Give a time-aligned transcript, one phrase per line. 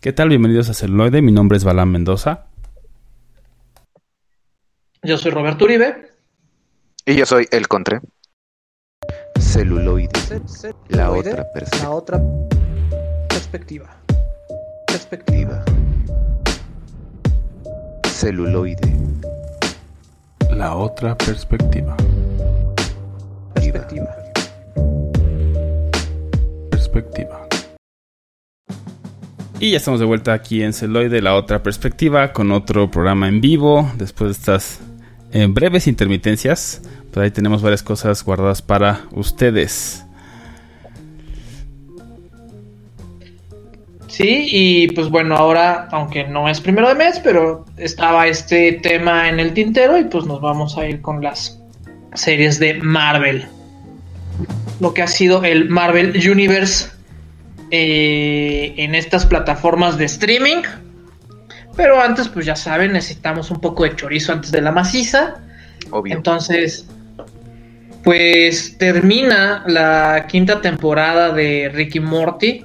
[0.00, 0.28] ¿Qué tal?
[0.28, 1.22] Bienvenidos a Celuloide.
[1.22, 2.46] Mi nombre es Balán Mendoza.
[5.02, 6.10] Yo soy Roberto Uribe.
[7.06, 8.00] Y yo soy El Contre.
[9.40, 10.10] Celuloide.
[10.88, 11.82] La otra perspectiva.
[11.82, 12.22] La otra
[13.28, 13.96] perspectiva.
[14.86, 15.64] Perspectiva.
[18.04, 18.96] Celuloide.
[20.50, 21.96] La otra perspectiva.
[23.54, 24.16] Perspectiva.
[26.70, 27.45] Perspectiva.
[29.58, 33.40] Y ya estamos de vuelta aquí en Celoide, la otra perspectiva, con otro programa en
[33.40, 34.80] vivo, después de estas
[35.32, 36.82] eh, breves intermitencias.
[37.10, 40.04] Pues ahí tenemos varias cosas guardadas para ustedes.
[44.08, 49.30] Sí, y pues bueno, ahora, aunque no es primero de mes, pero estaba este tema
[49.30, 51.58] en el tintero y pues nos vamos a ir con las
[52.12, 53.46] series de Marvel.
[54.80, 56.95] Lo que ha sido el Marvel Universe
[57.70, 60.62] eh, en estas plataformas de streaming.
[61.76, 65.36] Pero antes, pues ya saben, necesitamos un poco de chorizo antes de la maciza.
[65.90, 66.16] Obvio.
[66.16, 66.86] Entonces,
[68.02, 72.64] pues termina la quinta temporada de Ricky Morty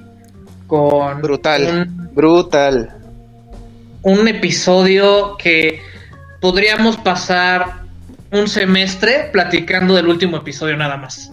[0.66, 1.66] con Brutal.
[1.66, 2.94] un, Brutal.
[4.02, 5.82] un episodio que
[6.40, 7.82] podríamos pasar
[8.30, 11.32] un semestre platicando del último episodio nada más.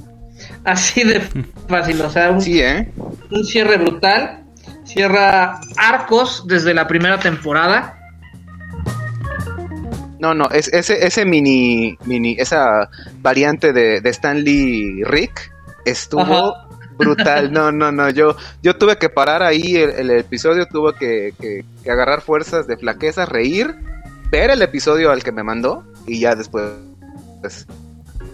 [0.63, 1.21] Así de
[1.67, 2.91] fácil, o sea, un, Sí, ¿eh?
[3.31, 4.43] un cierre brutal.
[4.85, 7.95] Cierra arcos desde la primera temporada.
[10.19, 12.89] No, no, es, ese, ese mini, mini, esa
[13.21, 15.51] variante de, de Stanley Rick
[15.85, 16.67] estuvo Ajá.
[16.97, 17.53] brutal.
[17.53, 21.63] No, no, no, yo, yo tuve que parar ahí el, el episodio, tuve que, que-
[21.83, 23.73] que agarrar fuerzas de flaqueza, reír,
[24.29, 26.65] ver el episodio al que me mandó y ya después
[27.39, 27.65] pues,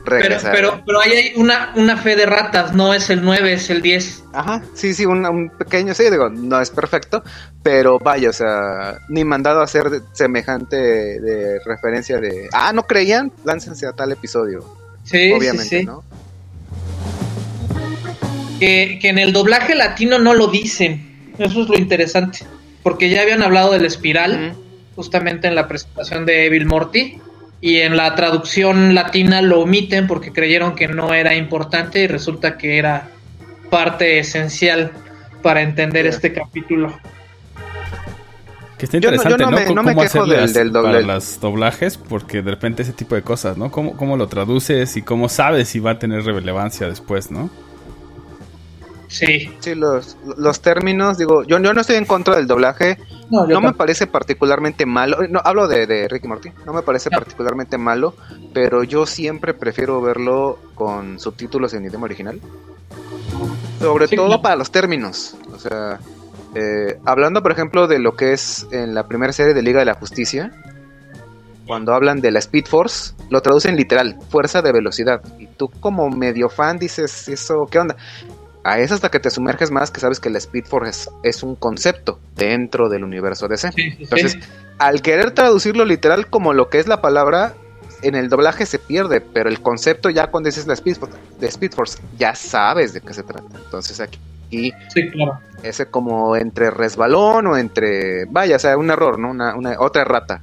[0.06, 0.52] regresar.
[0.54, 3.82] pero, pero ahí hay una, una fe de ratas, no es el 9, es el
[3.82, 4.24] 10.
[4.34, 7.24] Ajá, sí, sí, un, un pequeño, sí, digo, no es perfecto,
[7.64, 12.84] pero vaya, o sea, ni mandado a hacer de- semejante de referencia de, ah, no
[12.84, 14.64] creían, láncense a tal episodio,
[15.04, 15.86] Sí, obviamente, sí, sí.
[15.86, 16.04] ¿no?
[18.60, 21.34] Que, que en el doblaje latino no lo dicen.
[21.38, 22.40] Eso es lo interesante.
[22.84, 24.62] Porque ya habían hablado del espiral, Ujú.
[24.96, 27.20] justamente en la presentación de Evil Morty.
[27.66, 32.60] Y en la traducción latina lo omiten porque creyeron que no era importante y resulta
[32.60, 33.08] que era
[33.72, 34.92] parte esencial
[35.42, 36.10] para entender Sí.
[36.10, 36.96] este capítulo.
[38.78, 39.58] Que está Yo no- yo interesante, no ¿no?
[39.58, 39.66] me-
[39.96, 43.72] cómo quejo del doble- para los doblajes, porque de repente ese tipo de cosas, ¿no?
[43.72, 47.50] ¿Cómo, cómo lo traduces y cómo sabes si va a tener relevancia después, ¿no?
[49.16, 49.50] Sí.
[49.60, 52.98] Sí, los, los términos, digo, yo, yo no estoy en contra del doblaje,
[53.32, 57.18] No, me parece particularmente malo, no, hablo de, de Ricky Morty, no me parece No.
[57.18, 58.14] particularmente malo,
[58.54, 62.40] pero yo siempre prefiero verlo con subtítulos en idioma original.
[63.80, 66.00] Sobre Sí, todo para los términos, o sea,
[66.56, 69.86] eh, hablando por ejemplo de lo que es en la primera serie de Liga de
[69.86, 70.52] la Justicia,
[71.68, 76.10] cuando hablan de la Speed Force, lo traducen literal, fuerza de velocidad, y tú como
[76.10, 77.96] medio fan dices, eso, ¿qué onda?
[78.66, 81.44] A eso hasta que te sumerges más que sabes que la Speed Force es, es
[81.44, 83.72] un concepto dentro del universo DC.
[83.72, 84.04] Sí, sí, sí.
[84.04, 84.40] Entonces,
[84.80, 87.54] al querer traducirlo literal como lo que es la palabra,
[88.02, 91.48] en el doblaje se pierde, pero el concepto ya cuando dices la Speed Force, de
[91.48, 93.46] Speed Force ya sabes de qué se trata.
[93.64, 95.40] Entonces aquí Sí, claro.
[95.64, 99.32] ese como entre resbalón o entre, vaya, o sea, un error, ¿no?
[99.32, 100.42] Una, una otra errata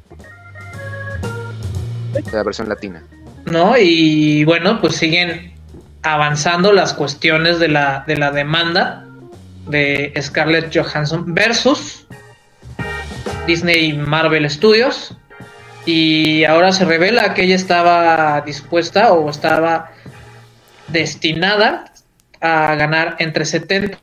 [2.12, 3.02] de la versión latina.
[3.46, 3.74] ¿no?
[3.78, 5.52] Y bueno, pues siguen
[6.02, 9.06] avanzando las cuestiones de la, de la demanda
[9.66, 12.06] de Scarlett Johansson versus
[13.46, 15.16] Disney Marvel Studios.
[15.84, 19.90] Y ahora se revela que ella estaba dispuesta o estaba
[20.88, 21.92] destinada
[22.40, 23.98] a ganar entre 70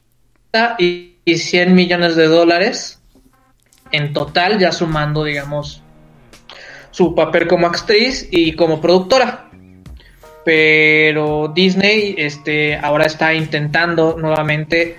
[0.78, 3.02] y y 100 millones de dólares
[3.92, 5.82] en total, ya sumando, digamos,
[6.92, 9.49] su papel como actriz y como productora.
[10.46, 14.98] Pero Disney este, ahora está intentando nuevamente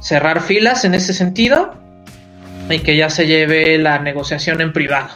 [0.00, 1.74] cerrar filas en ese sentido
[2.68, 5.08] y que ya se lleve la negociación en privado.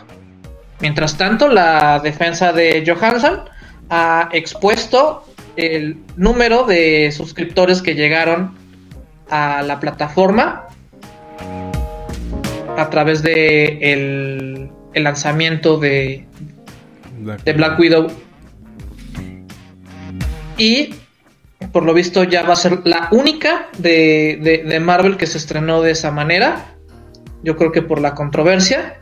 [0.80, 3.40] Mientras tanto, la defensa de Johansson
[3.90, 5.24] ha expuesto
[5.56, 8.56] el número de suscriptores que llegaron
[9.28, 10.68] a la plataforma
[12.76, 16.26] a través de el, lanzamiento de
[17.54, 18.08] Black Widow.
[20.58, 20.94] Y
[21.72, 25.38] por lo visto ya va a ser la única de, de, de, Marvel que se
[25.38, 26.74] estrenó de esa manera.
[27.42, 28.98] Yo creo que por la controversia.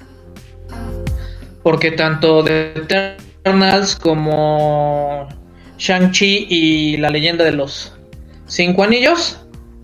[1.62, 5.28] Porque tanto de Eternals como
[5.78, 7.96] Shang-Chi y la leyenda de los
[8.46, 9.40] cinco anillos.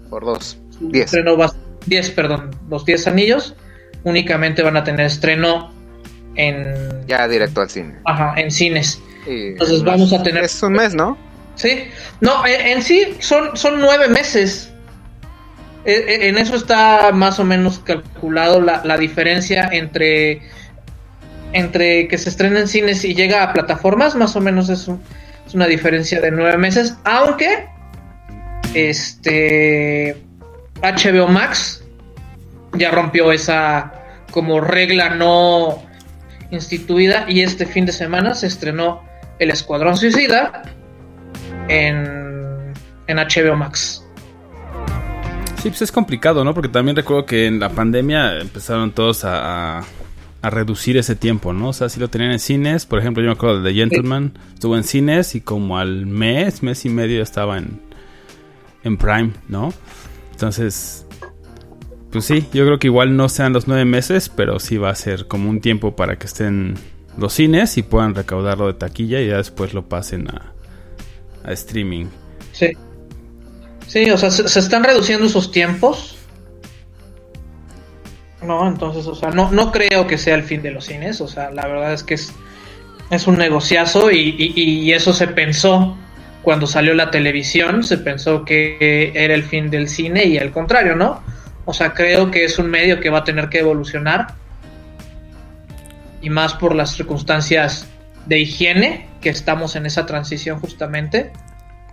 [0.08, 0.58] Por dos.
[0.80, 1.06] Diez.
[1.06, 1.52] Estreno va,
[1.86, 3.54] 10, perdón, los 10 anillos
[4.04, 5.72] únicamente van a tener estreno
[6.34, 7.06] en...
[7.06, 7.98] Ya directo al cine.
[8.04, 9.00] Ajá, en cines.
[9.26, 10.44] Y Entonces vamos a tener...
[10.44, 11.16] Es un mes, ¿no?
[11.62, 11.84] Sí,
[12.20, 14.68] no, en, en sí son, son nueve meses.
[15.84, 20.42] E- e- En eso está más o menos calculado la, la diferencia entre,
[21.52, 25.00] entre que se estrena en cines y llega a plataformas, más o menos es, un-
[25.46, 27.66] es una diferencia de nueve meses, aunque
[28.74, 30.16] este
[30.82, 31.84] HBO Max
[32.74, 33.92] ya rompió esa
[34.30, 35.82] como regla no
[36.50, 39.02] instituida y este fin de semana se estrenó
[39.38, 40.62] El Escuadrón Suicida
[41.68, 42.72] en,
[43.06, 44.04] en HBO Max.
[45.56, 46.54] Sí, pues es complicado, ¿no?
[46.54, 49.84] Porque también recuerdo que en la pandemia empezaron todos a, a-
[50.50, 51.68] reducir ese tiempo, ¿no?
[51.68, 54.32] O sea, si lo tenían en cines, por ejemplo, yo me acuerdo de The Gentleman,
[54.54, 57.80] estuvo en cines y como al mes, mes y medio estaba en,
[58.82, 59.72] en Prime, ¿no?
[60.32, 61.06] Entonces,
[62.10, 64.96] pues sí, yo creo que igual no sean los nueve meses, pero sí va a
[64.96, 66.74] ser como un tiempo para que estén
[67.16, 70.52] los cines y puedan recaudarlo de taquilla y ya después lo pasen a,
[71.44, 72.06] a streaming.
[72.52, 72.72] Sí.
[73.86, 76.16] Sí, o sea, se, están reduciendo esos tiempos.
[78.42, 81.20] No, entonces, o sea, no, no creo que sea el fin de los cines.
[81.20, 82.32] O sea, la verdad es que es,
[83.10, 85.96] es un negociazo y- y eso se pensó
[86.42, 87.84] cuando salió la televisión.
[87.84, 91.22] Se pensó que era el fin del cine y al contrario, ¿no?
[91.64, 94.34] O sea, creo que es un medio que va a tener que evolucionar.
[96.20, 97.86] Y más por las circunstancias
[98.26, 101.32] de higiene que estamos en esa transición justamente.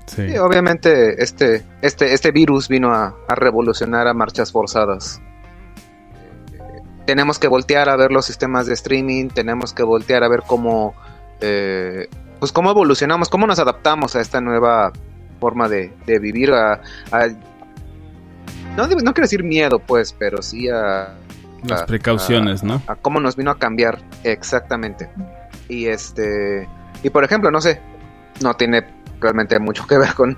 [0.08, 0.28] Sí.
[0.32, 5.22] Sí, obviamente este, este, este virus vino a, a revolucionar a marchas forzadas.
[7.06, 10.94] Tenemos que voltear a ver los sistemas de streaming, tenemos que voltear a ver cómo,
[11.42, 12.08] eh,
[12.40, 14.92] pues cómo evolucionamos, cómo nos adaptamos a esta nueva
[15.40, 17.28] forma de, de vivir, a, a-
[18.78, 21.16] no, no quiero decir miedo, pues, pero sí a,
[21.64, 22.82] Las a- precauciones, a- ¿no?
[22.88, 25.10] a cómo nos vino a cambiar exactamente.
[25.68, 26.68] Y este
[27.04, 27.82] y por ejemplo, no sé,
[28.42, 28.86] no tiene
[29.20, 30.38] realmente mucho que ver con,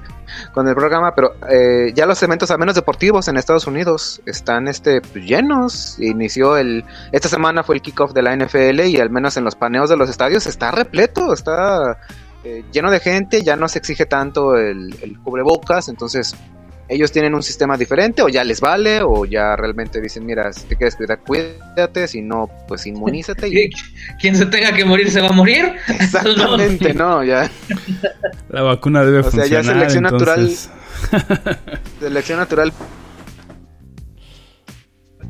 [0.54, 4.68] con el programa, pero eh, ya los eventos al menos deportivos en Estados Unidos están
[4.68, 6.00] este pues, llenos.
[6.00, 9.56] Inició el esta semana fue el kickoff de la NFL y al menos en los
[9.56, 11.98] paneos de los estadios está repleto, está
[12.44, 16.36] eh, lleno de gente, ya no se exige tanto el, el cubrebocas, entonces
[16.92, 20.66] ellos tienen un sistema diferente o ya les vale o ya realmente dicen, mira, si
[20.66, 23.70] te quieres cuidar, cuídate, si no, pues inmunízate y
[24.20, 25.74] Quien se tenga que morir se va a morir.
[25.88, 27.50] exactamente, no, ya
[28.50, 29.90] La vacuna debe O sea, ya funcionar.
[29.90, 30.52] selección natural.
[32.00, 32.74] selección natural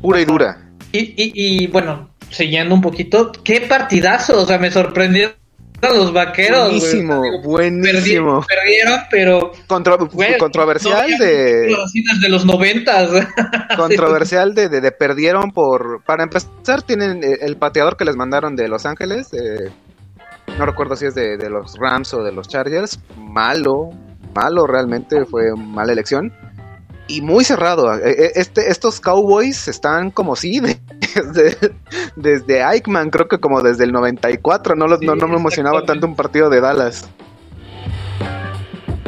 [0.02, 0.58] pura y dura.
[0.90, 5.41] Y, y, y, bueno, siguiendo un poquito, qué partidazo, o sea, me sorprendieron
[5.90, 6.68] los vaqueros.
[6.68, 8.42] Buenísimo, buenísimo.
[8.42, 9.98] perdi- perdieron, pero Contro-
[10.38, 13.10] controversial no, de así desde los noventas.
[13.76, 18.54] controversial de, de, de perdieron por para empezar tienen eh, el pateador que les mandaron
[18.56, 19.70] de Los Ángeles eh,
[20.58, 23.90] no recuerdo si es de, de los Rams o de los Chargers malo
[24.34, 26.32] malo realmente fue mala elección
[27.16, 30.78] y muy cerrado Eh, eh, este estos Cowboys están como si de-
[31.14, 31.56] desde,
[32.16, 36.06] desde Eichmann creo que como desde el 94 no, los- no, no me emocionaba tanto
[36.06, 37.08] un partido de Dallas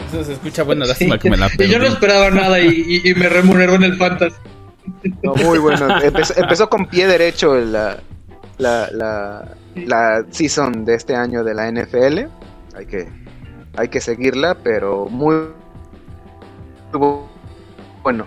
[0.09, 3.11] Eso se escucha bueno, lástima que me la y yo no esperaba nada y, y-
[3.11, 4.37] y me remuneró en el fantasy.
[5.23, 6.01] No, muy bueno.
[6.01, 7.99] Empezó, empezó con pie derecho la,
[8.59, 12.27] la, la, la season de este año de la NFL.
[12.77, 13.09] Hay que,
[13.77, 15.35] hay que seguirla, pero muy
[18.05, 18.27] bueno.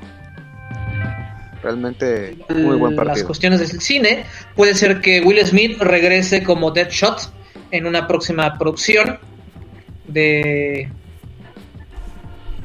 [1.63, 3.27] Realmente muy buen Las partido.
[3.27, 7.31] cuestiones del cine, puede ser que Will Smith regrese como Deadshot
[7.72, 9.19] en una próxima producción
[10.07, 10.89] de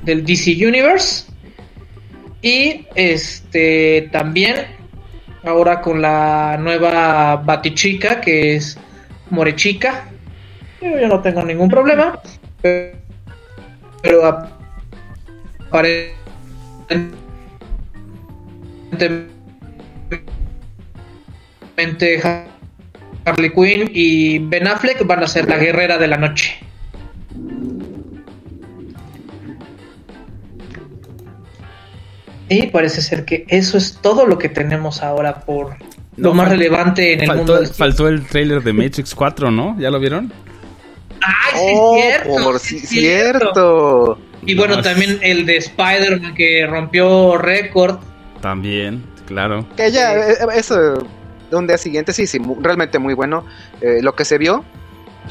[0.03, 1.27] del DC Universe
[2.41, 4.67] y este también
[5.45, 8.77] ahora con la nueva Batichica que es
[9.31, 10.09] Morechica
[10.81, 12.21] yo, yo no tengo ningún problema
[12.61, 12.99] pero,
[14.03, 14.49] pero
[15.69, 16.22] aparentemente
[23.25, 26.59] Harley Quinn y Ben Affleck van a ser la guerrera de la noche
[32.49, 35.77] Y parece ser que eso es todo lo que tenemos ahora por
[36.17, 37.77] lo más relevante en el mundo Faltó, del cine.
[37.79, 39.77] faltó el trailer de Matrix 4, ¿no?
[39.79, 40.31] ¿Ya lo vieron?
[41.23, 42.43] ¡Ay, sí, Oh, es cierto!
[42.45, 43.39] por sí si- es cierto!
[43.55, 44.19] cierto.
[44.45, 47.99] Y bueno, No, también el de Spider-Man que rompió récord.
[48.41, 49.67] También, claro.
[49.77, 51.07] Que ya, eh, eso
[51.51, 53.45] de un día siguiente, sí, sí, realmente muy bueno.
[53.81, 54.65] Eh, lo que se vio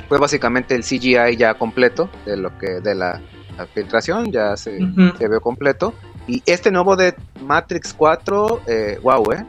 [0.08, 3.20] fue básicamente el CGI ya completo de lo que de la,
[3.58, 4.80] la filtración, ya se,
[5.18, 5.94] se vio completo.
[6.28, 9.46] Y este nuevo de Matrix 4, eh, wow, ¿eh?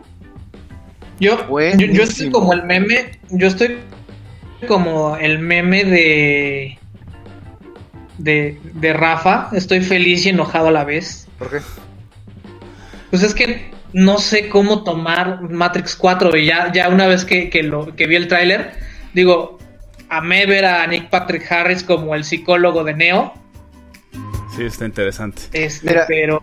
[1.20, 3.78] Yo, yo, yo estoy como el meme, yo estoy
[4.66, 6.78] como el meme de,
[8.22, 11.28] de de Rafa, estoy feliz y enojado a la vez.
[11.38, 11.58] ¿Por qué?
[13.10, 17.50] Pues es que no sé cómo tomar Matrix 4 y ya, ya una vez que,
[17.50, 18.72] que, lo, que vi el tráiler,
[19.12, 19.58] digo,
[20.08, 23.34] amé ver a Nick Patrick Harris como el psicólogo de Neo.
[24.56, 25.42] Sí, está interesante.
[25.52, 26.42] Este, pero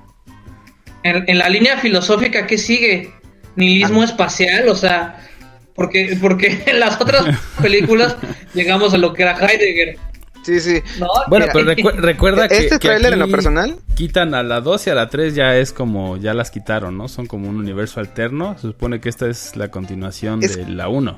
[1.04, 3.14] en, en, la línea filosófica, ¿qué sigue?
[3.56, 4.06] Nihilismo ah.
[4.06, 5.28] espacial, o sea,
[5.76, 8.18] porque, porque en las otras películas
[8.54, 9.98] llegamos a lo que era Heidegger.
[10.44, 10.82] Sí, sí.
[11.28, 12.58] bueno, pero recuerda que.
[12.58, 13.78] Este tráiler en lo personal.
[13.96, 16.18] Quitan a la 2 y a la 3 ya es como.
[16.18, 17.08] Ya las quitaron, ¿no?
[17.08, 18.56] Son como un universo alterno.
[18.56, 21.18] Se supone que esta es la continuación de la 1.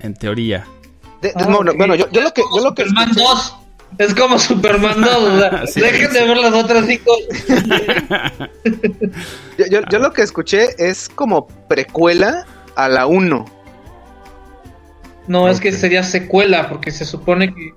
[0.00, 0.66] En teoría.
[1.34, 1.46] Ah,
[1.76, 2.42] bueno, yo, lo que.
[2.54, 3.56] Yo lo que Superman 2.
[3.98, 5.10] Es como Superman 2.
[5.16, 5.50] O sea,
[5.82, 7.12] dejen de ver las otras 5.
[9.70, 13.44] yo, yo lo que escuché es como precuela a la 1.
[15.28, 17.74] No, es que sería secuela, porque se supone que.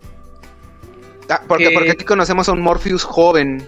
[1.30, 3.66] Ah, porque, porque aquí conocemos a un Morpheus joven.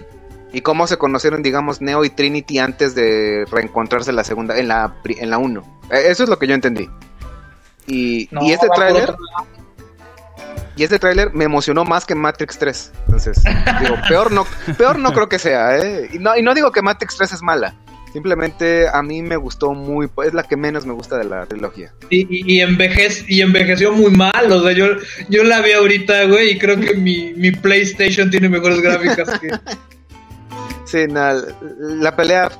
[0.53, 4.67] Y cómo se conocieron, digamos, Neo y Trinity antes de reencontrarse en la segunda, en
[4.67, 5.79] la, en la 1.
[5.91, 6.89] E, eso es lo que yo entendí.
[7.87, 9.15] Y, y este tráiler.
[10.75, 12.91] Y este tráiler me emocionó más que Matrix 3.
[13.05, 13.43] Entonces,
[13.81, 14.45] digo, peor no,
[14.77, 16.09] peor no creo que sea, ¿eh?
[16.13, 17.75] Y no, y no digo que Matrix 3 es mala.
[18.13, 21.93] Simplemente a mí me gustó muy, es la que menos me gusta de la trilogía.
[22.09, 24.87] Y, y, y envejeció muy mal, o sea, yo,
[25.29, 29.49] yo la vi ahorita, güey, y creo que mi, mi PlayStation tiene mejores gráficas que...
[30.83, 32.51] Sí, la pelea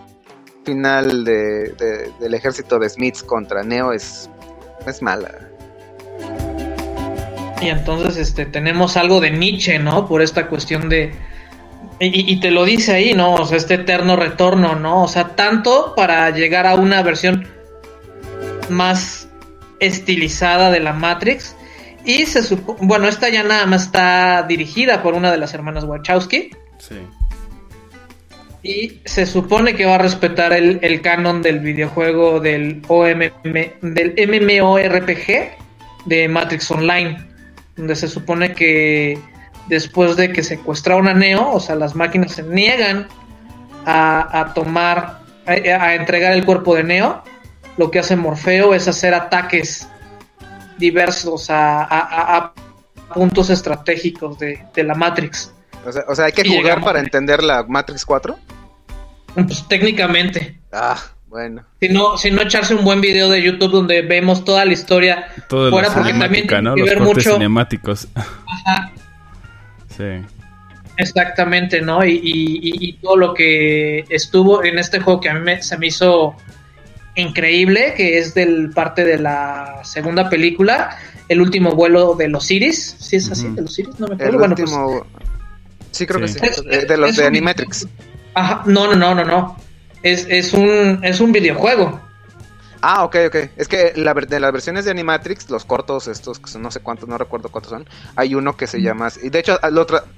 [0.63, 1.73] final de,
[2.17, 4.29] del ejército de Smiths contra Neo es,
[4.87, 5.31] es mala.
[7.61, 10.07] Y entonces este tenemos algo de Nietzsche, ¿no?
[10.07, 11.11] Por esta cuestión de,
[12.03, 13.35] y, te lo dice ahí, ¿no?
[13.35, 15.03] O sea, este eterno retorno, ¿no?
[15.03, 17.47] O sea, tanto para llegar a una versión
[18.69, 19.29] más
[19.79, 21.55] estilizada de la Matrix.
[22.03, 25.83] Y se supone, bueno, esta ya nada más está dirigida por una de las hermanas
[25.83, 26.49] Wachowski.
[26.79, 26.95] Sí.
[28.63, 34.15] Y se supone que va a respetar el, el canon del videojuego del OMM, del
[34.27, 35.51] MMORPG
[36.05, 37.27] de Matrix Online.
[37.75, 39.19] Donde se supone que
[39.71, 43.07] después de que secuestraron a Neo, o sea, las máquinas se niegan
[43.85, 47.23] a, tomar, a, entregar el cuerpo de Neo,
[47.77, 49.87] lo que hace Morfeo es hacer ataques
[50.77, 52.51] diversos a,
[53.13, 55.53] puntos estratégicos de, la Matrix.
[55.85, 58.37] O sea, hay que jugar para entender la Matrix 4.
[59.35, 60.59] Pues técnicamente.
[60.73, 60.97] Ah,
[61.27, 61.63] bueno.
[61.79, 65.29] Si no, si no echarse un buen video de YouTube donde vemos toda la historia
[65.47, 67.35] fuera, porque también tiene que ver mucho.
[67.35, 68.09] cinemáticos.
[68.15, 68.91] Ajá.
[70.01, 70.25] Sí.
[70.97, 72.05] Exactamente, ¿no?
[72.05, 76.35] Y, todo lo que estuvo en este juego que a mí se me hizo
[77.15, 82.95] increíble, que es del parte de la segunda película, el último vuelo de los Iris,
[82.99, 83.47] ¿sí es así?
[83.49, 83.99] ¿De los Iris?
[83.99, 84.37] No me acuerdo.
[84.37, 84.71] bueno, pues
[85.91, 86.39] sí, creo que sí.
[86.87, 87.87] de los de Animatrix.
[88.33, 89.57] Ajá, no, no, no, no, no.
[90.03, 91.99] Es, es, un, es un videojuego.
[92.81, 93.35] Ah, ok, ok.
[93.57, 96.79] Es que la, de las versiones de Animatrix, los cortos estos, que son no sé
[96.79, 99.09] cuántos, no recuerdo cuántos son, hay uno que se llama...
[99.21, 99.59] Y de hecho,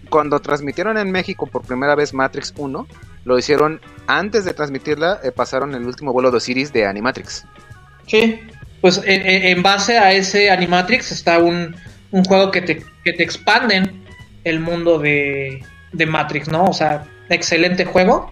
[0.10, 2.88] cuando transmitieron en México por primera vez Matrix 1,
[3.26, 7.46] lo hicieron antes de transmitirla, eh, pasaron el último vuelo de Osiris de Animatrix.
[8.08, 8.40] Sí,
[8.80, 11.76] pues en base a ese Animatrix está un,
[12.12, 14.04] un juego que te, que te expanden
[14.46, 16.66] el mundo de, de Matrix, ¿no?
[16.66, 18.32] O sea, excelente juego.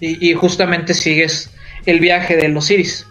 [0.00, 1.50] Y, y justamente sigues
[1.86, 3.06] el viaje de los Osiris.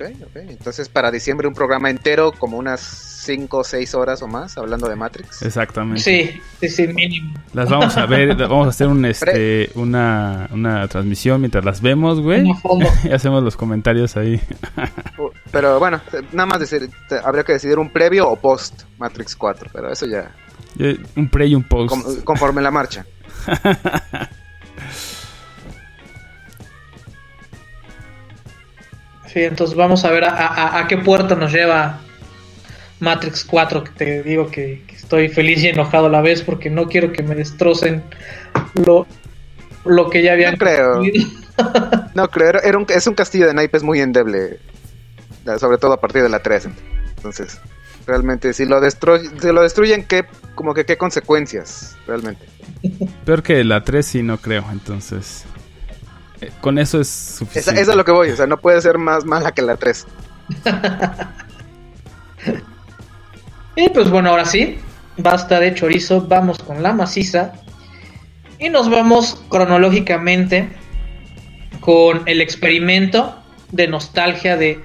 [0.00, 0.36] Ok, ok.
[0.48, 4.88] Entonces para diciembre un programa entero, como unas 5 o 6 horas o más, hablando
[4.88, 5.42] de Matrix.
[5.42, 6.00] Exactamente.
[6.00, 7.34] Sí, sí, sí, mínimo.
[7.52, 12.20] Las vamos a ver, vamos a hacer un, este, una, una transmisión mientras las vemos,
[12.20, 12.44] güey.
[13.04, 14.40] y hacemos los comentarios ahí.
[15.18, 16.00] Uh, pero bueno,
[16.32, 16.88] nada más decir,
[17.24, 20.30] habría que decidir un previo o post Matrix 4, pero eso ya...
[21.16, 22.24] Un pre y un post.
[22.24, 23.04] conforme la marcha.
[29.32, 32.00] Sí, entonces vamos a ver a, qué puerta nos lleva
[32.98, 36.88] Matrix 4, que te digo que, estoy feliz y enojado a la vez porque no
[36.88, 38.02] quiero que me destrocen
[38.74, 39.06] lo,
[39.84, 40.52] lo que ya habían...
[40.52, 41.02] No creo.
[42.14, 44.58] no creo, era un, es un castillo de naipes muy endeble,
[45.58, 46.68] sobre todo a partir de la 3.
[47.16, 47.60] Entonces,
[48.06, 50.24] realmente, si lo, si lo destruyen, ¿qué,
[50.56, 52.44] como que qué consecuencias, realmente?
[53.24, 55.44] Peor que la 3 sí, no creo, entonces
[56.60, 57.70] con eso es suficiente.
[57.70, 59.76] Esa, es a lo que voy, o sea, no puede ser más mala que la
[59.76, 60.06] 3.
[63.76, 64.78] y pues bueno, ahora sí,
[65.16, 67.52] basta de chorizo, vamos con la maciza.
[68.58, 70.68] Y nos vamos cronológicamente
[71.80, 73.36] con el experimento
[73.72, 74.80] de nostalgia de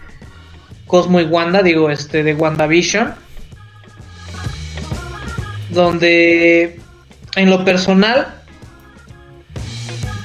[0.88, 3.16] Cosmo y Wanda, digo, este, de WandaVision.
[5.72, 6.80] Donde,
[7.36, 8.45] en lo personal,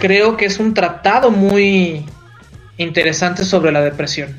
[0.00, 2.04] creo que es un tratado muy
[2.76, 4.34] interesante sobre la depresión.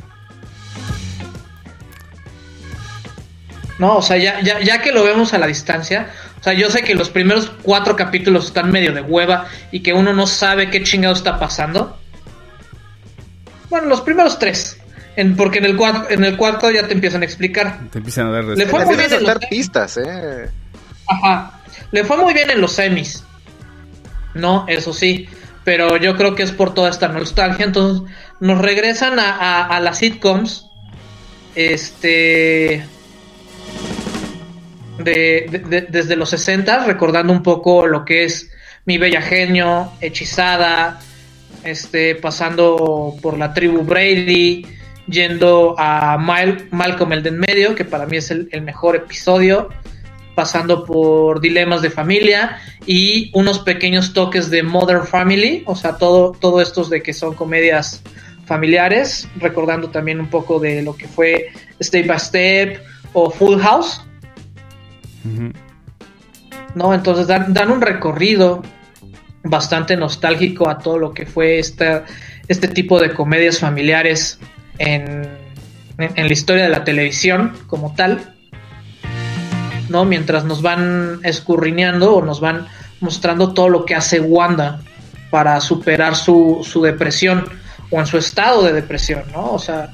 [3.79, 6.69] No, o sea, ya, ya, ya que lo vemos a la distancia, o sea, yo
[6.69, 10.69] sé que los primeros cuatro capítulos están medio de hueva y que uno no sabe
[10.69, 11.97] qué chingado está pasando.
[13.69, 14.77] Bueno, los primeros tres.
[15.15, 17.79] En, porque en el, cuarto, en el cuarto ya te empiezan a explicar.
[17.91, 20.49] Te empiezan a dar Le fue muy bien en los pistas, eh.
[21.07, 21.61] Ajá.
[21.91, 23.23] Le fue muy bien en los semis.
[24.33, 25.29] No, eso sí.
[25.63, 27.65] Pero yo creo que es por toda esta nostalgia.
[27.65, 30.65] Entonces, nos regresan a, las sitcoms.
[31.55, 32.83] Este.
[34.97, 38.51] De, de- de- desde los 60, recordando un poco lo que es
[38.85, 40.99] Mi Bella Genio, Hechizada,
[41.63, 44.65] este, pasando por la tribu Brady,
[45.07, 49.69] yendo a Mal- Malcolm el de en medio, que para mí es el mejor episodio,
[50.35, 56.31] pasando por Dilemas de Familia y unos pequeños toques de Modern Family, o sea, todo,
[56.31, 58.01] todo estos de que son comedias
[58.45, 61.47] familiares, recordando también un poco de lo que fue
[61.81, 62.81] Step by Step
[63.13, 64.01] o Full House.
[66.75, 66.93] ¿no?
[66.93, 68.61] Entonces dan, dan un recorrido
[69.43, 72.05] bastante nostálgico a todo lo que fue esta,
[72.47, 74.39] este tipo de comedias familiares
[74.77, 75.27] en,
[75.97, 78.35] en- en la historia de la televisión como tal,
[79.91, 80.05] ¿no?
[80.05, 82.67] Mientras nos van escurriñando o nos van
[83.01, 84.79] mostrando todo lo que hace Wanda
[85.29, 87.45] para superar su, su depresión
[87.89, 89.51] o en su estado de depresión, ¿no?
[89.51, 89.89] O sea,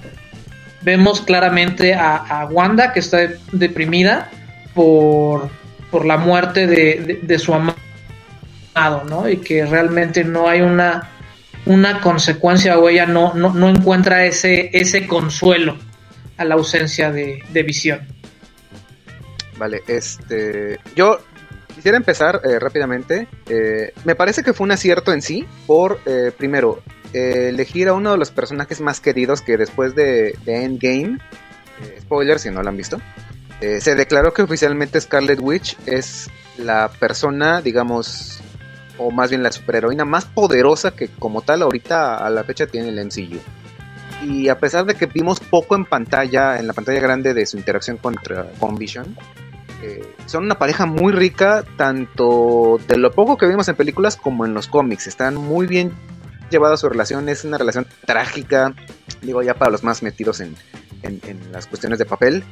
[0.81, 3.19] vemos claramente a, a Wanda que está
[3.51, 4.29] deprimida
[4.73, 5.49] por,
[5.91, 6.75] por la muerte de,
[7.05, 9.27] de- de su amado, ¿no?
[9.29, 11.09] Y que realmente no hay una,
[11.65, 15.77] una consecuencia o ella no, no, no encuentra ese, ese consuelo
[16.37, 18.01] a la ausencia de, de visión.
[19.57, 20.79] Vale, este.
[20.95, 21.19] Yo
[21.77, 23.27] quisiera empezar eh, rápidamente.
[23.47, 26.81] Eh, me parece que fue un acierto en sí, por eh, primero,
[27.13, 31.17] elegir a uno de los personajes más queridos que después de, Endgame,
[32.01, 32.99] spoiler si no lo han visto,
[33.59, 38.41] se declaró que oficialmente Scarlet Witch es la persona, digamos,
[38.97, 42.89] o más bien la superheroína más poderosa que como tal ahorita a la fecha tiene
[42.89, 43.39] el MCU.
[44.23, 47.57] Y a pesar de que vimos poco en pantalla, en la pantalla grande de su
[47.57, 49.15] interacción contra, con Vision,
[50.25, 54.53] son una pareja muy rica, tanto de lo poco que vimos en películas como en
[54.53, 55.07] los cómics.
[55.07, 55.91] Están muy bien
[56.49, 58.73] llevadas su relación, es una relación trágica,
[59.21, 60.55] digo ya para los más metidos en,
[61.03, 62.43] en- en las cuestiones de papel.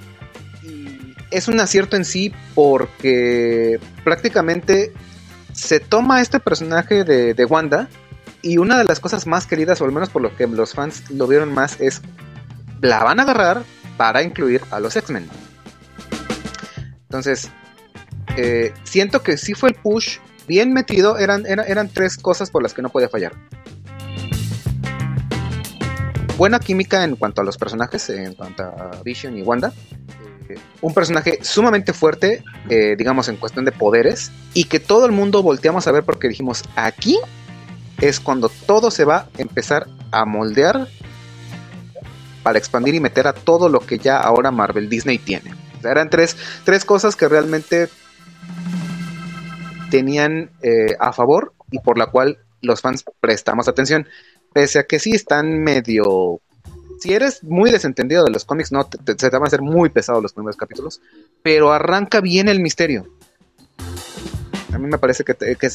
[0.64, 4.94] Y es un acierto en sí porque prácticamente
[5.54, 7.88] se toma este personaje de, de Wanda
[8.42, 11.10] y una de las cosas más queridas, o al menos por lo que los fans
[11.10, 12.02] lo vieron más, es
[12.82, 13.64] la van a agarrar
[13.98, 15.28] para incluir a los X-Men.
[17.16, 17.50] Entonces,
[18.36, 21.18] eh, siento que sí fue el push bien metido.
[21.18, 23.32] Eran, tres cosas por las que no podía fallar.
[26.38, 29.72] Buena química en cuanto a los personajes, en cuanto a Vision y Wanda.
[30.50, 34.34] Eh, un personaje sumamente fuerte, eh, digamos, en cuestión de poderes.
[34.54, 37.18] Y que todo el mundo volteamos a ver porque dijimos, aquí
[38.02, 40.90] es cuando todo se va a empezar a moldear
[42.44, 45.65] para expandir y meter a todo lo que ya ahora Marvel Disney tiene.
[45.86, 47.90] Eran tres, tres cosas que realmente
[49.90, 54.08] tenían eh, a favor y por la cual los fans prestamos atención.
[54.54, 56.42] Pese a que sí están medio...
[57.00, 59.62] Si eres muy desentendido de los cómics, no te- te- se te van a hacer
[59.62, 61.02] muy pesados los primeros capítulos,
[61.44, 63.06] pero arranca bien el misterio.
[64.74, 65.70] A mí me parece que, que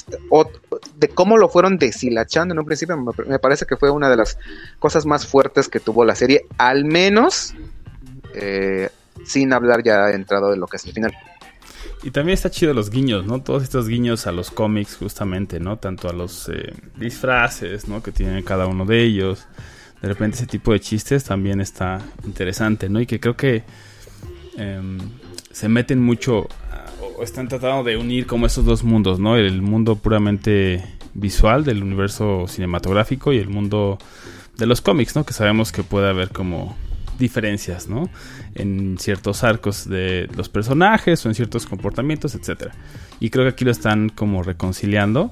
[0.96, 4.16] de cómo lo fueron deshilachando en un principio, me, me parece que fue una de
[4.16, 4.38] las
[4.78, 7.54] cosas más fuertes que tuvo la serie, al menos
[8.34, 8.88] eh,
[9.24, 11.12] sin hablar ya entrado de lo que es el final.
[12.02, 13.42] Y también está chido los guiños, ¿no?
[13.42, 15.76] Todos estos guiños a los cómics, justamente, ¿no?
[15.78, 18.02] Tanto a los eh, disfraces, ¿no?
[18.02, 19.46] Que tienen cada uno de ellos.
[20.00, 23.00] De repente ese tipo de chistes también está interesante, ¿no?
[23.00, 23.64] Y que creo que
[24.56, 24.98] em,
[25.52, 26.48] se meten mucho
[27.18, 29.37] o están tratando de unir como esos dos mundos, ¿no?
[29.37, 33.98] El mundo puramente visual del universo cinematográfico y el mundo
[34.56, 35.24] de los cómics, ¿no?
[35.24, 36.78] Que sabemos que puede haber como
[37.20, 38.11] diferencias, ¿no?
[38.56, 42.72] En ciertos arcos de los personajes o en ciertos comportamientos, etcétera.
[43.20, 45.30] Y creo que aquí lo están como reconciliando,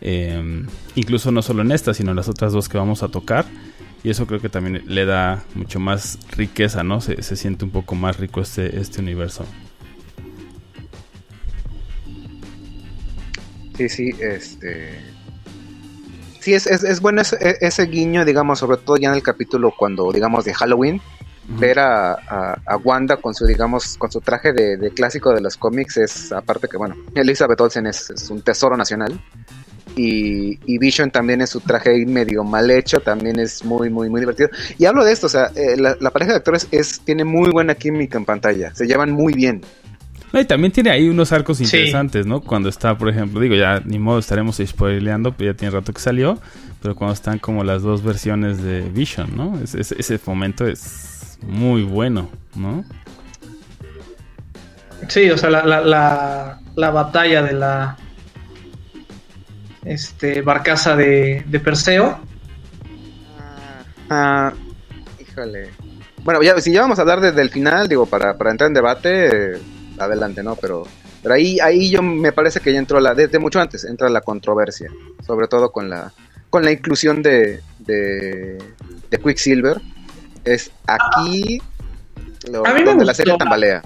[0.00, 3.44] eh, incluso no solo en esta, sino en las otras dos que vamos a tocar.
[4.02, 7.00] Y eso creo que también le da mucho más riqueza, ¿no?
[7.00, 9.46] Se, siente un poco más rico este, este universo.
[13.76, 15.00] Sí, sí, este.
[16.38, 20.12] Sí, es, es, bueno ese, ese, guiño, digamos, sobre todo ya en el capítulo cuando,
[20.12, 21.00] digamos, de Halloween,
[21.48, 22.12] ver a,
[22.66, 26.32] a, Wanda con su, digamos, con su traje de, de, clásico de los cómics es,
[26.32, 29.20] aparte que, bueno, Elizabeth Olsen es, es un tesoro nacional.
[29.96, 34.20] Y, y, Vision también es su traje medio mal hecho, también es muy, muy, muy
[34.20, 34.48] divertido.
[34.76, 37.50] Y hablo de esto, o sea, eh, la, la, pareja de actores es, tiene muy
[37.50, 39.62] buena química en pantalla, se llevan muy bien.
[40.32, 42.40] No, y también tiene ahí unos arcos interesantes, ¿no?
[42.40, 46.00] Cuando está, por ejemplo, digo, ya ni modo estaremos spoileando, pero ya tiene rato que
[46.00, 46.40] salió,
[46.82, 49.56] pero cuando están como las dos versiones de Vision, ¿no?
[49.62, 51.13] Ese, ese momento es
[51.46, 52.84] muy bueno, ¿no?
[55.08, 57.96] Sí, o sea, la, la, la, batalla de la
[59.84, 62.18] este barcaza de, de Perseo.
[64.08, 64.52] Ah,
[65.20, 65.70] híjole.
[66.22, 68.74] Bueno, ya, si ya vamos a hablar desde el final, digo, para, para entrar en
[68.74, 69.60] debate,
[69.98, 70.56] adelante, ¿no?
[70.56, 70.84] Pero,
[71.22, 74.22] pero ahí, ahí yo me parece que ya entró la, desde mucho antes, entra la
[74.22, 74.90] controversia,
[75.26, 76.12] sobre todo con la,
[76.48, 78.58] con la inclusión de, de,
[79.10, 79.80] de Quicksilver.
[80.44, 81.60] Es aquí
[82.50, 83.82] lo, a mí donde la serie tambalea.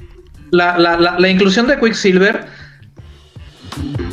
[0.50, 2.46] La, la, la, inclusión de Quicksilver,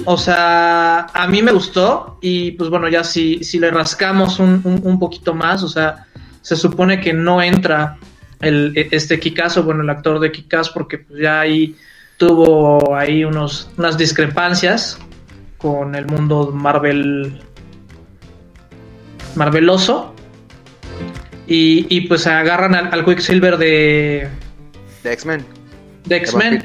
[0.04, 4.62] o sea, a mí me gustó y pues bueno, ya si, si le rascamos un,
[4.84, 6.08] un, poquito más, o sea,
[6.42, 7.98] se supone que no entra
[8.42, 11.76] el, este Kikazo, bueno, el actor de Kikas, porque pues ya ahí
[12.18, 15.00] tuvo ahí unos, unas discrepancias
[15.58, 17.42] con el mundo Marvel
[19.36, 20.15] Marveloso.
[21.48, 24.28] Y, y pues agarran al, Quicksilver de.
[25.04, 25.46] De X-Men.
[26.06, 26.62] De X-Men.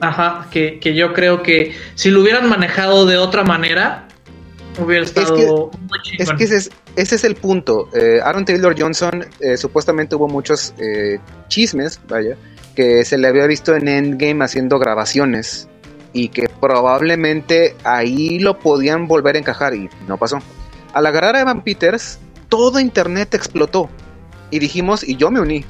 [0.00, 4.06] Ajá, que, que, yo creo que si lo hubieran manejado de otra manera,
[4.78, 5.70] hubiera estado
[6.18, 7.88] es que, ese, es, el punto.
[7.94, 12.36] Eh, Aaron Taylor Johnson, eh, supuestamente hubo muchos eh, chismes, vaya,
[12.74, 15.68] que se le había visto en Endgame haciendo grabaciones
[16.12, 20.38] y que probablemente ahí lo podían volver a encajar y no pasó.
[20.92, 23.88] Al agarrar a Evan Peters, todo internet explotó
[24.50, 25.64] y dijimos, y yo me uní.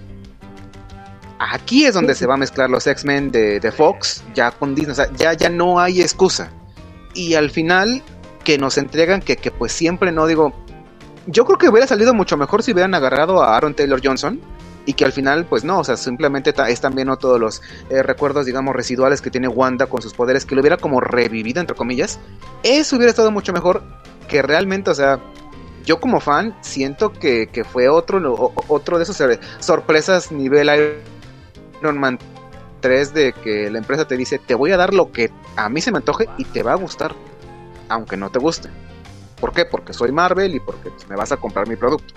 [1.39, 4.93] Aquí es donde se va a mezclar los X-Men de, de, Fox, ya con Disney,
[4.93, 6.51] o sea, ya, ya no hay excusa.
[7.15, 8.03] Y al final
[8.43, 10.55] que nos entregan que, que pues siempre no digo,
[11.27, 14.41] yo creo que hubiera salido mucho mejor si hubieran agarrado a Aaron Taylor Johnson
[14.87, 17.61] y que al final pues no, o sea, simplemente es también no todos los
[17.91, 21.61] eh, recuerdos digamos residuales que tiene Wanda con sus poderes que lo hubiera como revivido
[21.61, 22.21] entre comillas,
[22.63, 23.83] eso hubiera estado mucho mejor
[24.29, 25.21] que realmente, o sea,
[25.87, 30.69] yo como fan siento que, que fue otro, otro de esos eh, sorpresas nivel
[31.81, 32.19] Iron Man
[32.81, 35.81] 3 de que la empresa te dice, te voy a dar lo que a mí
[35.81, 37.15] se me antoje y te va a gustar
[37.89, 38.69] aunque no te guste.
[39.41, 39.65] ¿Por qué?
[39.65, 42.15] Porque soy Marvel y porque pues, me vas a comprar mi producto.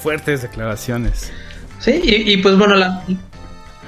[0.00, 1.32] Fuertes declaraciones.
[1.80, 3.04] Sí, y, pues bueno, la,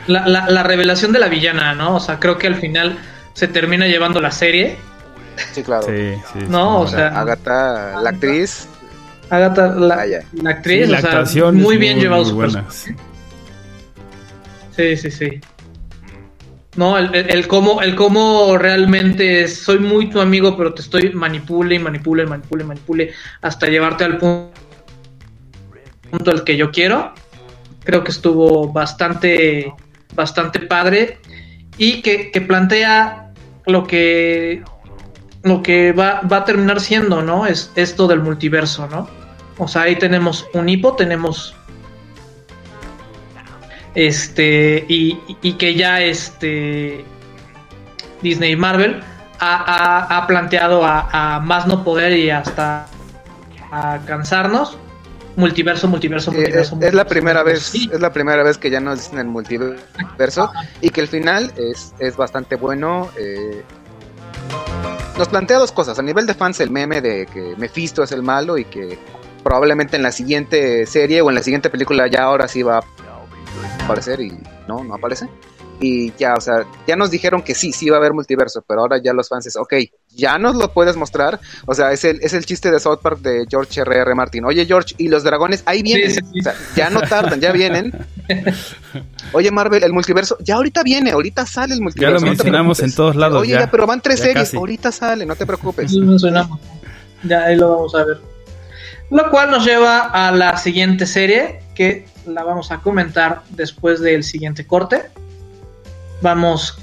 [0.06, 1.96] la, revelación de la villana, ¿no?
[1.96, 2.98] O sea, creo que al final
[3.32, 4.76] se termina llevando la serie.
[5.52, 5.86] Sí, claro.
[5.86, 7.08] Sí, sí, no, o sea.
[7.08, 8.68] Agatha, la actriz.
[9.28, 12.64] Agatha, la, la actriz, la o sea, muy bien llevado su
[14.76, 15.40] Sí, sí, sí.
[16.76, 21.74] No, el, el, cómo, el cómo realmente soy muy tu amigo, pero te estoy manipule
[21.74, 24.52] y manipule, manipule, manipule, hasta llevarte al punto,
[26.30, 27.12] al que yo quiero.
[27.82, 29.72] Creo que estuvo bastante,
[30.14, 31.18] bastante padre
[31.76, 33.32] y que, que plantea
[33.66, 34.62] lo que,
[35.42, 37.46] lo que va, va a terminar siendo, ¿no?
[37.46, 39.08] Es esto del multiverso, ¿no?
[39.58, 41.54] O sea, ahí tenemos un hipo, tenemos
[43.94, 45.14] este, y,
[45.54, 47.04] que ya este
[48.22, 49.02] Disney Marvel
[49.40, 52.86] ha, planteado a, más no poder y hasta
[53.72, 54.78] a cansarnos.
[55.36, 56.76] Multiverso, multiverso, multiverso.
[56.80, 60.90] es, la primera vez, es la primera vez que ya nos dicen el multiverso y
[60.90, 63.08] que el final es, es bastante bueno.
[63.16, 63.62] Eh,
[65.20, 65.98] nos plantea dos cosas.
[65.98, 68.98] A nivel de fans, el meme de que Mephisto es el malo y que
[69.44, 72.82] probablemente en la siguiente serie o en la siguiente película ya ahora sí va
[73.84, 75.28] aparecer y no, no aparece.
[75.80, 78.82] Y ya, o sea, ya nos dijeron que sí, sí va a haber multiverso, pero
[78.82, 79.74] ahora ya los fans es, ok,
[80.10, 81.40] ya nos lo puedes mostrar.
[81.66, 84.14] O sea, es el, es el chiste de South Park de George R.R.
[84.14, 84.44] Martin.
[84.44, 86.10] Oye, George, y los dragones, ahí vienen.
[86.10, 87.94] O sea, ya no tardan, ya vienen.
[89.32, 92.14] Oye, Marvel, el multiverso, ya ahorita viene, ahorita sale el multiverso.
[92.14, 93.40] Ya lo mencionamos en todos lados.
[93.40, 95.92] Oye, ya, pero van tres series, ahorita sale, no te preocupes.
[97.22, 98.18] Ya ahí lo vamos a ver.
[99.10, 104.22] Lo cual nos lleva a la siguiente serie, que la vamos a comentar después del
[104.22, 105.10] siguiente corte.
[106.22, 106.78] Vamos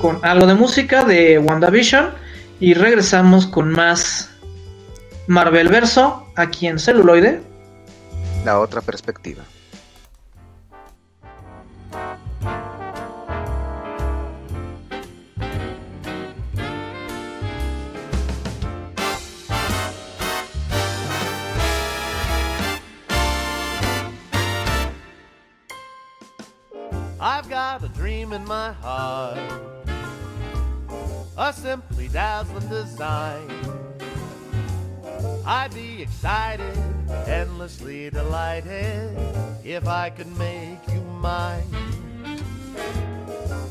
[0.00, 2.14] con algo de música de WandaVision
[2.60, 4.30] y regresamos con más
[5.26, 7.42] Marvel Verso aquí en celuloide.
[8.44, 9.42] La otra perspectiva.
[27.30, 29.38] I've got a dream in my heart,
[31.36, 33.50] a simply dazzling design.
[35.44, 36.74] I'd be excited,
[37.26, 39.14] endlessly delighted,
[39.62, 41.70] if I could make you mine.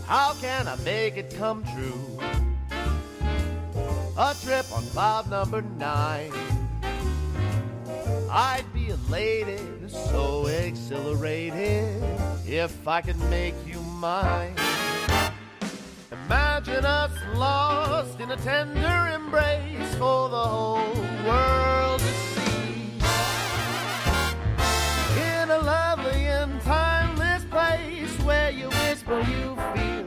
[0.06, 2.20] How can I make it come true?
[4.20, 6.57] A trip on cloud number nine.
[8.30, 12.04] I'd be elated, so exhilarated,
[12.46, 14.56] if I could make you mine.
[16.12, 20.94] Imagine us lost in a tender embrace for the whole
[21.26, 23.00] world to see.
[25.22, 30.06] In a lovely and timeless place where you whisper you feel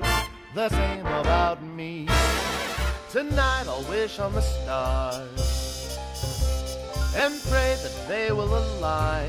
[0.54, 2.06] the same about me.
[3.11, 5.49] Tonight I'll wish on the stars
[7.20, 9.28] and pray that they will align.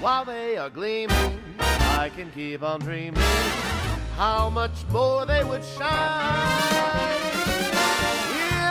[0.00, 3.22] While they are gleaming, I can keep on dreaming
[4.16, 5.86] how much more they would shine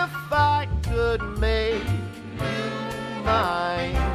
[0.03, 4.14] if I could make you mine.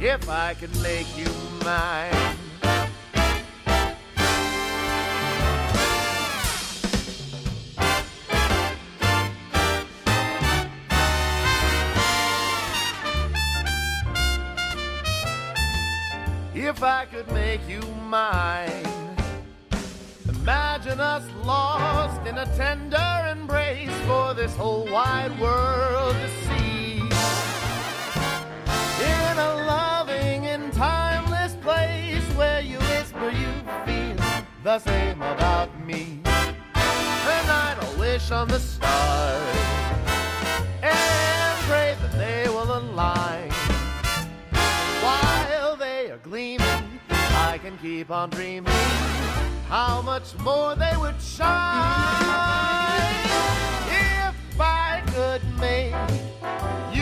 [0.00, 1.26] If I could make you
[1.64, 2.38] mine.
[16.68, 18.86] if I could make you mine.
[20.28, 26.97] Imagine us lost in a tender embrace for this whole wide world to see.
[29.38, 33.52] A loving and timeless place where you whisper you
[33.86, 34.16] feel
[34.64, 36.20] the same about me.
[36.74, 39.56] Tonight I'll wish on the stars
[40.82, 43.50] and pray that they will align
[45.04, 47.00] while they are gleaming.
[47.08, 48.72] I can keep on dreaming
[49.68, 51.46] how much more they would shine
[53.88, 55.94] if I could make
[56.92, 56.97] you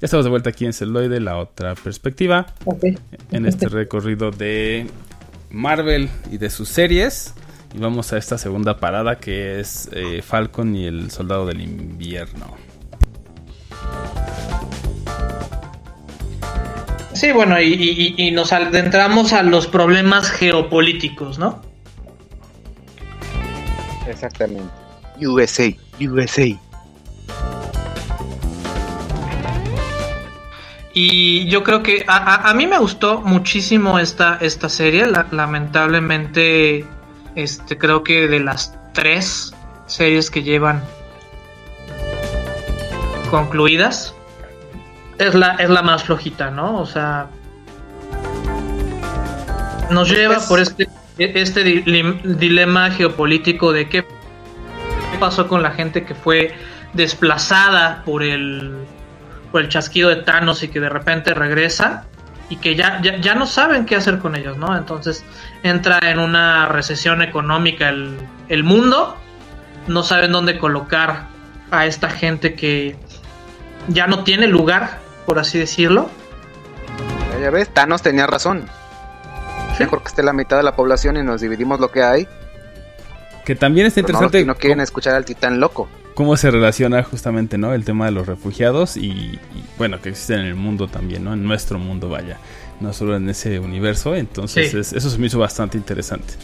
[0.00, 2.46] Ya estamos de vuelta aquí en Celoide, la otra perspectiva.
[2.66, 2.84] Ok.
[3.32, 4.86] En este recorrido de
[5.50, 7.32] Marvel y de sus series.
[7.74, 12.54] Y vamos a esta segunda parada que es eh, Falcon y el Soldado del Invierno.
[17.14, 21.62] Sí, bueno, y, y- y nos adentramos a los problemas geopolíticos, ¿no?
[24.06, 24.68] Exactamente.
[25.26, 26.58] USA, USA.
[30.98, 35.06] Y yo creo que a, a- a mí me gustó muchísimo esta, esta serie.
[35.06, 36.86] La- lamentablemente,
[37.34, 39.52] este, creo que de las tres
[39.84, 40.82] series que llevan
[43.30, 44.14] concluidas,
[45.18, 46.78] es la, es la más flojita, ¿no?
[46.78, 47.26] O sea,
[49.90, 51.82] nos lleva por este, este di-
[52.24, 54.06] dilema geopolítico de qué
[55.20, 56.54] pasó con la gente que fue
[56.94, 58.78] desplazada por el
[59.56, 62.04] por el chasquido de Thanos y que de repente regresa
[62.50, 64.76] y que ya, ya, ya no saben qué hacer con ellos, ¿no?
[64.76, 65.24] Entonces
[65.62, 68.18] entra en una recesión económica el,
[68.50, 69.16] el mundo,
[69.86, 71.28] no saben dónde colocar
[71.70, 72.96] a esta gente que
[73.88, 76.10] ya no tiene lugar, por así decirlo.
[77.40, 78.66] Ya, ves, Thanos tenía razón.
[79.78, 82.28] Mejor que esté la mitad de la población y nos dividimos lo que hay.
[83.46, 85.88] Que también está Pero no, interesante no quieren escuchar al titán loco.
[86.16, 87.72] Cómo se relaciona justamente, ¿no?
[87.74, 89.38] El tema de los refugiados y, y,
[89.78, 91.32] bueno, que existen en el mundo también, ¿no?
[91.34, 92.38] En nuestro mundo, vaya.
[92.80, 94.16] No solo en ese universo.
[94.16, 94.78] Entonces, Sí.
[94.78, 96.34] es- eso se me hizo bastante interesante.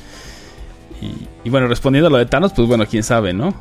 [1.00, 3.54] Y, y bueno, respondiendo a lo de Thanos, pues bueno, quién sabe, ¿no?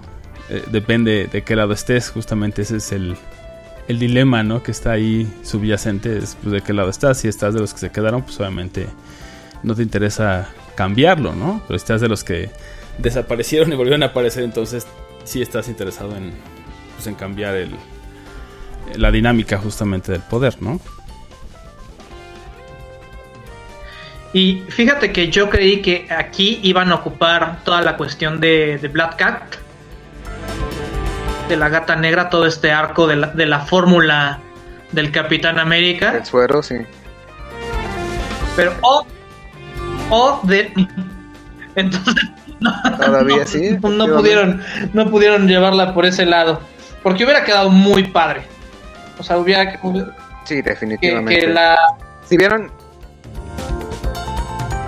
[0.50, 2.10] Eh, depende de qué lado estés.
[2.10, 3.16] Justamente ese es el,
[3.88, 4.62] el dilema, ¿no?
[4.64, 6.18] Que está ahí subyacente.
[6.18, 7.18] Es pues, de qué lado estás.
[7.20, 8.86] Si estás de los que se quedaron, pues obviamente
[9.64, 11.62] no te interesa cambiarlo, ¿no?
[11.68, 12.50] Pero si estás de los que
[12.98, 14.86] desaparecieron y volvieron a aparecer, entonces
[15.24, 16.34] sí estás interesado en,
[16.96, 17.76] pues, en cambiar el,
[18.96, 20.80] la dinámica justamente del poder, ¿no?
[24.34, 28.88] Y fíjate que yo creí que aquí iban a ocupar toda la cuestión de, de
[28.88, 29.42] Black Cat.
[31.50, 34.40] de la gata negra, todo este arco de la, de la fórmula
[34.94, 36.16] del Capitán América.
[36.16, 36.76] El suero, sí.
[38.56, 39.06] Pero, o,
[40.10, 40.72] o de.
[41.76, 42.16] Entonces,
[43.04, 44.62] Todavía no, sí, No, pudieron,
[44.94, 46.60] no pudieron llevarla por ese lado.
[47.04, 48.44] Porque hubiera quedado muy padre.
[49.18, 49.80] O sea, hubiera.
[50.46, 51.40] Sí, definitivamente.
[51.40, 51.78] que la
[52.28, 52.72] Si vieron,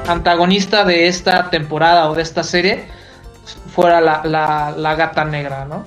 [0.07, 2.85] antagonista de esta temporada o de esta serie
[3.73, 5.85] fuera la, la, la gata negra, ¿no?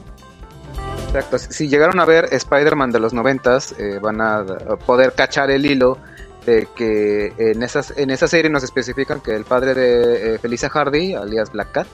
[1.17, 4.45] exacto, si llegaron a ver Spider-Man de los noventas, eh, van a
[4.85, 5.99] poder cachar el hilo
[6.47, 10.71] de que en, esas, en esa serie nos especifican que el padre de eh, Felicia
[10.71, 11.87] Hardy, alias Black Cat,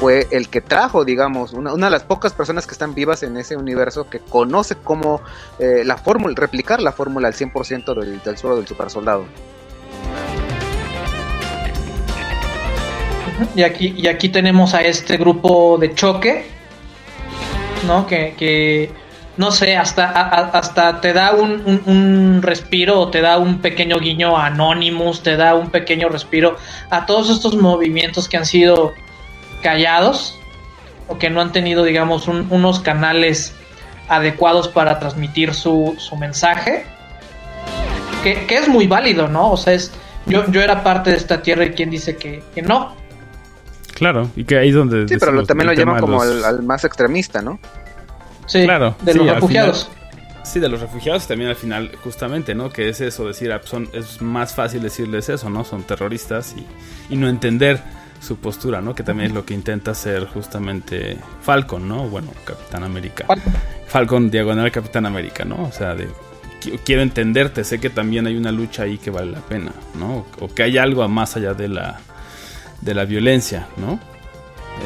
[0.00, 3.36] fue el que trajo, digamos, una, una de las pocas personas que están vivas en
[3.36, 5.20] ese universo que conoce cómo
[5.58, 9.24] eh, la fórmula, replicar la fórmula al 100% del, del suelo del super soldado.
[13.56, 16.46] Y aquí, y aquí tenemos a este grupo de choque,
[17.86, 18.06] ¿no?
[18.06, 18.92] Que, que
[19.36, 23.58] no sé, hasta, a- hasta te da un, un- un respiro o te da un
[23.60, 26.56] pequeño guiño a Anonymous, te da un pequeño respiro
[26.90, 28.92] a todos estos movimientos que han sido
[29.62, 30.38] callados
[31.08, 33.54] o que no han tenido, digamos, un- unos canales
[34.08, 36.84] adecuados para transmitir su, su mensaje.
[38.22, 39.50] Que, que es muy válido, ¿no?
[39.50, 39.92] O sea, es,
[40.26, 42.94] yo, yo era parte de esta tierra y quien dice que, que no.
[43.94, 45.06] Claro, y que ahí es donde...
[45.08, 47.58] Sí, pero lo- también lo llaman como los- al, al más extremista, ¿no?
[48.46, 49.90] Sí, Claro, de sí, los refugiados.
[50.42, 52.68] Sí, de los refugiados también al final, justamente, ¿no?
[52.70, 55.64] Que es eso, decir, ah, son, es más fácil decirles eso, ¿no?
[55.64, 57.80] Son terroristas y, y no entender
[58.20, 58.94] su postura, ¿no?
[58.94, 62.08] Que también es lo que intenta hacer justamente Falcon, ¿no?
[62.08, 63.24] Bueno, Capitán América.
[63.26, 63.52] Falcon.
[63.86, 65.62] Falcon diagonal Capitán América, ¿no?
[65.64, 66.08] O sea, de
[66.62, 70.26] qui- quiero entenderte, sé que también hay una lucha ahí que vale la pena, ¿no?
[70.40, 72.00] O que hay algo más allá de la
[72.82, 73.98] de la violencia, ¿no?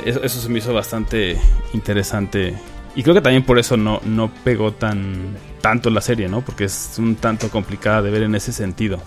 [0.05, 1.37] Eso, eso se me hizo bastante
[1.75, 2.55] interesante
[2.99, 6.41] y creo que también por eso no, no pegó tan tanto la serie, ¿no?
[6.41, 8.99] Porque es un tanto complicada de ver en ese sentido,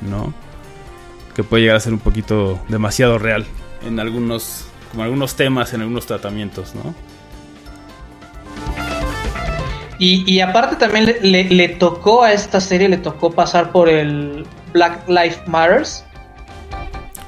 [0.00, 0.32] ¿no?
[1.34, 3.44] Que puede llegar a ser un poquito demasiado real
[3.84, 6.94] en algunos como algunos temas, en algunos tratamientos, ¿no?
[9.98, 13.88] Y, y aparte también le, le- le tocó a esta serie, le tocó pasar por
[13.88, 16.04] el Black Lives Matters,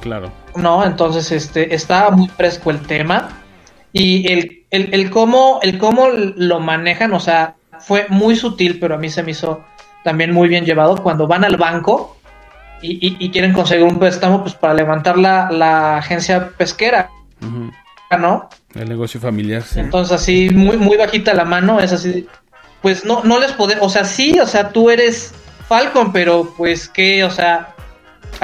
[0.01, 0.31] Claro.
[0.55, 0.85] ¿no?
[0.85, 3.29] Entonces este, estaba muy fresco el tema.
[3.91, 8.95] Y el, el, el cómo, el cómo lo manejan, o sea, fue muy sutil, pero
[8.95, 9.63] a mí se me hizo
[10.03, 12.17] también muy bien llevado cuando van al banco
[12.81, 17.09] y, y- y quieren conseguir un préstamo pues para levantar la, la agencia pesquera.
[18.19, 18.49] ¿no?
[18.75, 19.79] El negocio familiar, sí.
[19.79, 22.27] Entonces así, muy, muy bajita la mano, es así.
[22.81, 25.33] Pues no, no les podemos, o sea, sí, o sea, tú eres
[25.67, 27.75] Falcon, pero pues que, o sea,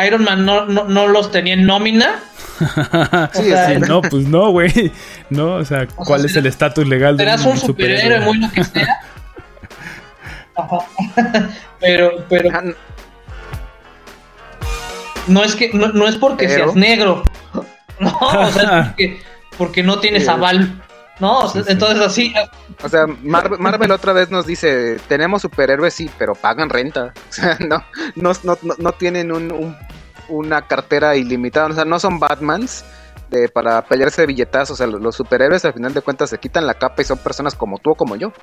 [0.06, 2.20] Iron Man no, no, no los tenía en nómina.
[3.34, 3.80] Sí, sea, sí.
[3.88, 4.92] no, pues no, güey.
[5.30, 8.38] No, o sea, O ¿cuál sea, es el estatus legal de Serás un superhéroe, muy
[8.40, 9.00] lo que sea.
[11.82, 12.64] Pero, pero Ah,
[15.28, 17.24] no es que, no, no es porque Pero- seas negro.
[18.00, 19.22] No, o sea, es porque,
[19.58, 20.82] porque no tienes aval.
[21.20, 22.34] No, Sí, entonces así,
[22.84, 27.14] O sea, Marvel, Marvel otra vez nos dice, tenemos superhéroes, sí, pero pagan renta.
[27.30, 27.84] O sea, no,
[28.16, 29.78] no, no, no- no tienen un, un-
[30.28, 31.68] una cartera ilimitada.
[31.68, 32.84] O sea, no son Batmans
[33.30, 34.72] de, para pelearse billetazos.
[34.72, 37.18] O sea, los, los superhéroes al final de cuentas se quitan la capa y son
[37.20, 38.34] personas como tú o como yo.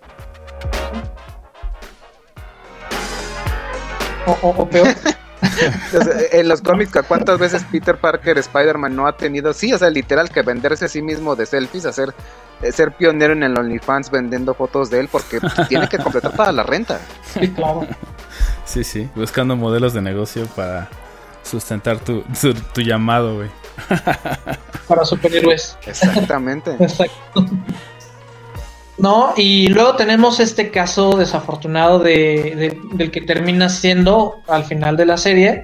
[4.27, 4.89] o, o- o peor.
[6.33, 9.53] En los cómics, ¿cuántas veces Peter Parker, Spider-Man no ha tenido?
[9.53, 12.15] Sí, o sea, literal que venderse a sí mismo de selfies, hacer
[12.63, 16.53] eh, ser pionero en el OnlyFans vendiendo fotos de él porque tiene que completar para
[16.53, 17.01] la renta.
[17.25, 17.87] Sí, claro.
[18.65, 20.89] Sí, sí, buscando modelos de negocio para
[21.43, 23.51] sustentar tu, tu, tu llamado, güey.
[24.87, 25.77] Para superhéroes.
[25.87, 26.77] Exactamente.
[26.81, 27.47] Exacto.
[29.03, 34.97] No, y luego tenemos este caso desafortunado de, de- del que termina siendo al final
[34.97, 35.63] de la serie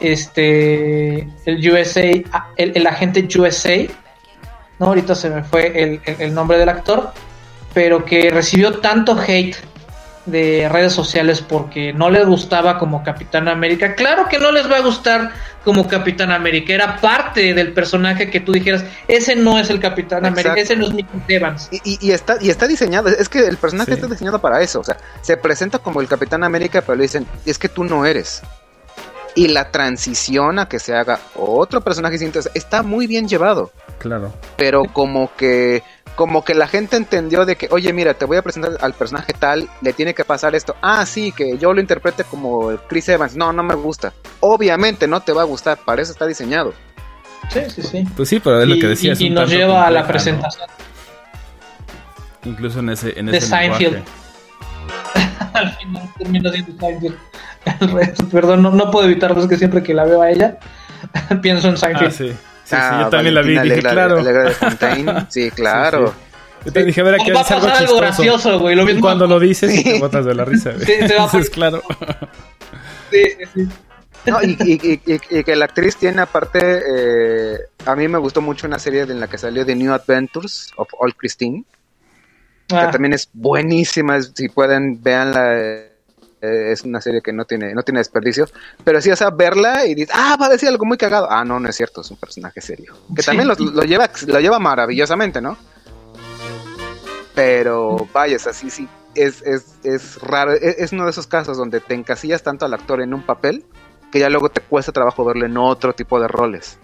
[0.00, 2.00] este el USA,
[2.56, 3.86] el, el agente USA,
[4.80, 7.12] no ahorita se me fue el, el- el nombre del actor,
[7.72, 9.56] pero que recibió tanto hate
[10.26, 13.94] de redes sociales porque no les gustaba como Capitán América.
[13.94, 15.30] Claro que no les va a gustar
[15.64, 20.24] como Capitán América, era parte del personaje que tú dijeras, ese no es el Capitán
[20.24, 21.68] América, ese no es Mickey Evans.
[21.70, 23.96] Y, y- y está, y está diseñado, es que el personaje Sí.
[23.96, 27.26] está diseñado para eso, o sea, se presenta como el Capitán América, pero le dicen,
[27.44, 28.42] es que tú no eres.
[29.36, 34.32] Y la transición a que se haga otro personaje distinto está muy bien llevado, Claro.
[34.56, 35.82] pero como que
[36.20, 39.32] como que la gente entendió de que, oye, mira, te voy a presentar al personaje
[39.32, 40.76] tal, le tiene que pasar esto.
[40.82, 43.36] Ah, sí, que yo lo interprete como Chris Evans.
[43.36, 44.12] No, no me gusta.
[44.40, 46.74] Obviamente no te va a gustar, para eso está diseñado.
[47.48, 48.04] Sí, sí, sí.
[48.14, 49.14] Pues sí, pero es lo que decía.
[49.18, 50.68] y- y nos lleva a la presentación.
[52.44, 53.92] Incluso en ese, en de ese Seinfeld.
[53.94, 54.12] lenguaje.
[55.54, 57.16] Al final termina siendo Seinfeld.
[57.80, 60.58] El resto, Perdón, no, no puedo evitarlo, es que siempre que la veo a ella,
[61.40, 62.12] pienso en Ah, Seinfeld.
[62.12, 62.28] sí.
[62.28, 62.36] Sí,
[62.70, 63.54] sí, Ah, yo también la vi.
[63.56, 64.18] Valentina Dije, Alegra- claro.
[64.20, 65.26] Alegra de Fontaine.
[65.28, 66.08] Sí, claro.
[66.08, 66.14] Sí,
[66.66, 68.00] Yo te dije, a ver, aquí Va a algo pasar algo chistoso.
[68.00, 68.74] gracioso, güey.
[68.76, 69.00] Lo Y mismo.
[69.00, 70.72] cuando lo dices, te botas de la risa.
[70.72, 70.84] güey.
[70.86, 71.82] Sí, te va a Entonces, claro.
[73.10, 73.68] Sí, sí, sí.
[74.26, 74.72] No, y, y-
[75.06, 78.78] y- y- y que la actriz tiene aparte, eh, a mí me gustó mucho una
[78.78, 81.64] serie en la que salió The New Adventures of All Christine,
[82.72, 85.54] Ah, que también es buenísima, si pueden, véanla,
[86.42, 88.46] eh, es una serie que no tiene, no tiene desperdicio,
[88.84, 91.44] pero sí, o sea, verla y dices, ah, va a decir algo muy cagado, ah,
[91.44, 93.26] no, no es cierto, es un personaje serio, que Sí.
[93.26, 95.56] también lo, lo lleva, lo lleva maravillosamente, ¿no?
[97.34, 101.56] Pero vaya, es así, sí, es, es, es raro, es, es uno de esos casos
[101.56, 103.64] donde te encasillas tanto al actor en un papel
[104.10, 106.78] que ya luego te cuesta trabajo verlo en otro tipo de roles.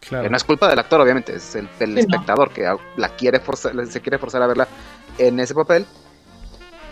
[0.00, 0.24] Claro.
[0.24, 2.00] Que no es culpa del actor, obviamente, es el, el Sí, no.
[2.00, 4.66] espectador que la quiere forzar, se quiere forzar a verla
[5.18, 5.86] en ese papel.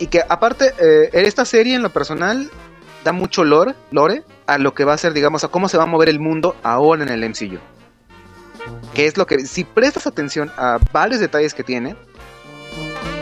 [0.01, 2.49] Y que aparte, eh, esta serie en lo personal
[3.03, 5.83] da mucho lore, lore a lo que va a ser, digamos, a cómo se va
[5.83, 7.59] a mover el mundo ahora en el MCU.
[8.95, 11.95] Que es lo que, si prestas atención a varios detalles que tiene,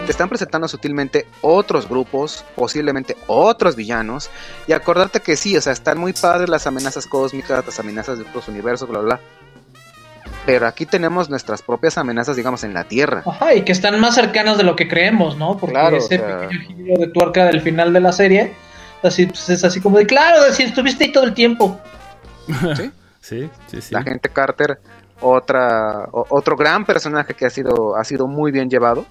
[0.06, 4.30] te están presentando sutilmente otros grupos, posiblemente otros villanos,
[4.66, 8.24] y acordarte que sí, o sea, están muy padres las amenazas cósmicas, las amenazas de
[8.24, 9.22] otros universos, bla, bla, bla.
[10.46, 13.24] Pero aquí tenemos nuestras propias amenazas, digamos, en la Tierra.
[13.26, 15.58] Ajá, y que están más cercanas de lo que creemos, ¿no?
[15.58, 18.54] Porque Claro, ese o sea- pequeño giro de tuerca del final de la serie,
[19.04, 21.80] así, pues, es así como de, claro, si estuviste ahí todo el tiempo.
[22.76, 22.92] ¿sí?
[23.22, 23.94] Sí, sí, sí.
[23.94, 24.80] La gente Carter,
[25.22, 29.06] otra, o- otro gran personaje que ha sido, ha sido muy bien llevado.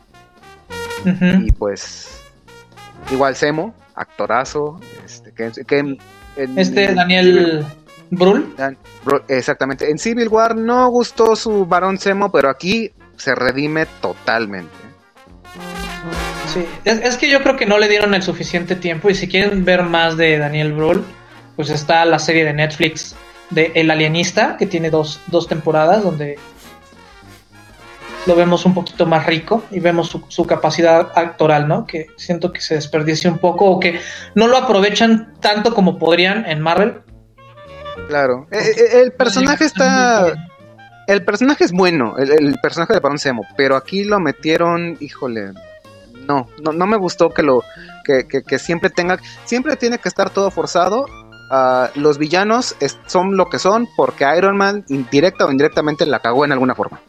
[1.05, 2.21] Y pues,
[3.13, 4.81] igual Semo, actorazo.
[5.05, 5.99] Este, que, que en-
[6.37, 7.65] en- Este Daniel
[9.05, 9.91] Bro- Exactamente.
[9.91, 14.73] En Civil War no gustó su varón Semo, pero aquí se redime totalmente.
[16.47, 19.29] sí, es, es que yo creo que no le dieron el suficiente tiempo y si
[19.29, 21.05] quieren ver más de Daniel Brühl,
[21.57, 23.17] pues está la serie de Netflix
[23.51, 26.39] de El Alienista, que tiene dos, dos temporadas donde
[28.27, 31.87] lo vemos un poquito más rico y vemos su, su capacidad actoral, ¿no?
[31.87, 34.01] Que siento que se desperdicia un poco o que
[34.35, 37.01] no lo aprovechan tanto como podrían en Marvel.
[38.09, 38.47] Claro.
[38.51, 40.35] Eh, eh, el personaje está.
[41.07, 45.53] El personaje es bueno, el, el personaje de Barón Semo, pero aquí lo metieron, híjole,
[46.27, 47.63] no, no, no me gustó que lo,
[48.05, 51.07] que, que- que siempre tenga, siempre tiene que estar todo forzado.
[51.51, 56.19] Ah, los villanos es- son lo que son porque Iron Man, indirecta o indirectamente, la
[56.21, 57.01] cagó en alguna forma.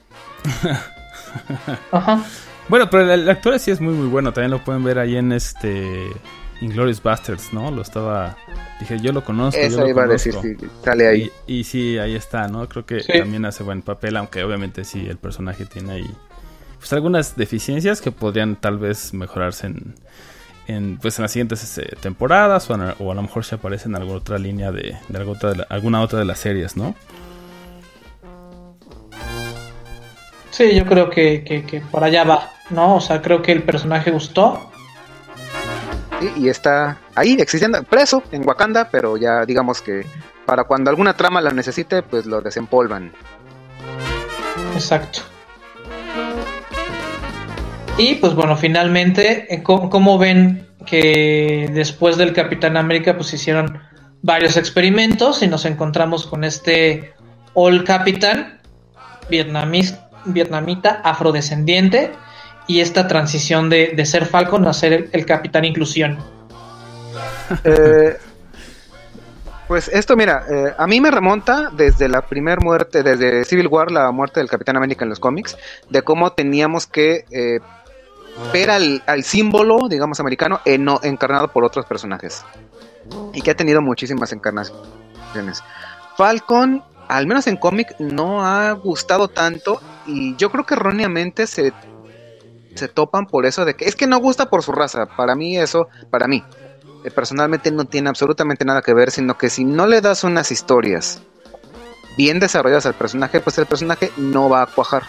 [1.91, 2.23] Ajá.
[2.69, 4.31] Bueno, pero el, el actor sí es muy, muy bueno.
[4.31, 6.07] También lo pueden ver ahí en este.
[6.61, 7.71] Inglorious Bastards, ¿no?
[7.71, 8.37] Lo estaba.
[8.79, 9.59] Dije, yo lo conozco.
[9.61, 11.31] yo Eso lo iba a decir, sí, sale ahí.
[11.47, 12.67] Y, y sí, ahí está, ¿no?
[12.67, 13.13] Creo que Sí.
[13.17, 16.11] también hace buen papel, aunque obviamente sí, el personaje tiene ahí
[16.77, 19.95] pues algunas deficiencias que podrían tal vez mejorarse en,
[20.67, 23.89] en, pues, en las siguientes este, temporadas o, en- o a lo mejor se aparece
[23.89, 26.77] en alguna otra línea de, de alguna, otra de la- alguna otra de las series,
[26.77, 26.95] ¿no?
[30.51, 32.95] Sí, yo creo que, que, que por allá va, ¿no?
[32.95, 34.71] O sea, creo que el personaje gustó.
[36.35, 40.05] Y está ahí existiendo, preso en Wakanda, pero ya digamos que
[40.45, 43.11] para cuando alguna trama la necesite, pues lo desempolvan.
[44.73, 45.21] Exacto.
[47.97, 53.79] Y pues bueno, finalmente, eh, ¿cómo, ven que después del Capitán América pues hicieron
[54.21, 57.13] varios experimentos y nos encontramos con este
[57.53, 58.61] All Capitán
[59.29, 62.11] vietnamita afrodescendiente
[62.69, 66.19] y esta transición de, de ser Falcon a ser el, Capitán Inclusión?
[67.63, 68.15] Eh,
[69.67, 73.89] pues esto, mira, eh, a mí me remonta desde la primer muerte, desde Civil War,
[73.91, 75.57] la muerte del Capitán América en los cómics,
[75.89, 77.59] de cómo teníamos que eh,
[78.53, 82.45] ver al, al símbolo, digamos, americano, en- encarnado por otros personajes.
[83.33, 85.63] Y que ha tenido muchísimas encarnaciones.
[86.17, 91.73] Falcon, al menos en cómic, no ha gustado tanto y yo creo que erróneamente se,
[92.79, 95.05] se topan por eso de que es que no gusta por su raza.
[95.05, 96.43] Para mí eso, para mí,
[97.03, 100.51] eh, personalmente no tiene absolutamente nada que ver, sino que si no le das unas
[100.51, 101.21] historias
[102.17, 105.03] bien desarrolladas al personaje, pues el personaje no va a cuajar.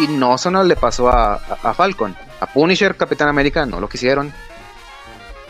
[0.00, 2.16] Y no solo le pasó a, a- a Falcon.
[2.40, 4.32] A Punisher, Capitán América, no lo quisieron.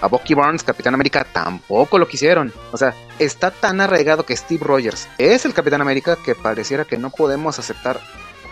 [0.00, 2.52] A Bucky Barnes, Capitán América, tampoco lo quisieron.
[2.72, 6.96] O sea, está tan arraigado que Steve Rogers es el Capitán América que pareciera que
[6.96, 8.00] no podemos aceptar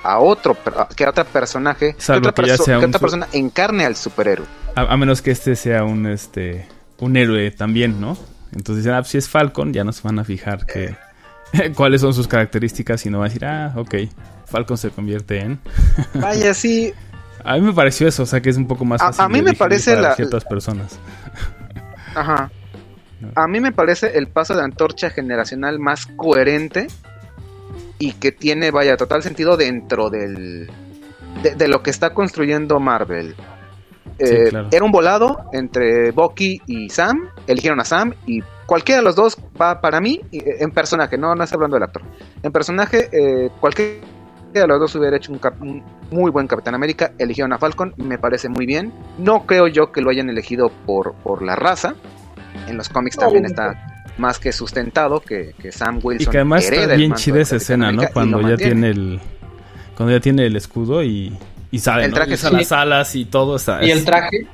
[0.02, 0.56] a otro,
[0.96, 3.84] que a otro personaje, que Salvo otra, que perso- sea que otra su- persona encarne
[3.84, 4.46] al superhéroe.
[4.74, 6.66] A, a menos que este sea un este
[6.98, 8.16] un héroe también, ¿no?
[8.52, 10.96] Entonces ah, pues, si es Falcon, ya no se van a fijar que
[11.74, 13.94] cuáles son sus características y no van a decir, ah, ok,
[14.46, 15.60] Falcon se convierte en...
[16.14, 16.92] Vaya, sí.
[17.44, 19.28] A mí me pareció eso, o sea que es un poco más A- fácil a
[19.28, 20.98] mí me parece para la- ciertas personas.
[22.14, 22.50] Ajá.
[23.34, 26.86] A mí me parece el paso de antorcha generacional más coherente
[27.98, 30.70] y que tiene, vaya, total sentido dentro del
[31.42, 33.34] de, de lo que está construyendo Marvel.
[34.18, 34.68] Sí, Eh, claro.
[34.72, 39.38] Era un volado entre Bucky y Sam, eligieron a Sam y cualquiera de los dos
[39.60, 42.02] va para mí eh, en personaje, no, no estoy hablando del actor.
[42.42, 44.00] En personaje, eh, cualquiera
[44.52, 47.94] de los dos hubiera hecho un, cap- un muy buen Capitán América, eligieron a Falcon,
[47.98, 48.92] me parece muy bien.
[49.18, 51.94] No creo yo que lo hayan elegido por, por la raza.
[52.66, 56.28] En los cómics también está más que sustentado que, que Sam Wilson.
[56.28, 58.02] Y que además está bien chida esa escena, ¿no?
[58.12, 59.20] Cuando ya tiene el
[59.96, 61.36] cuando ya tiene el escudo y
[61.70, 62.14] y sale, El ¿no?
[62.16, 62.56] traje, Y usa sí.
[62.56, 64.46] las alas y todo está Y el traje.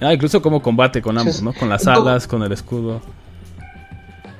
[0.00, 1.52] Ah, incluso como combate con ambos, ¿no?
[1.52, 3.02] Con las alas, con el escudo.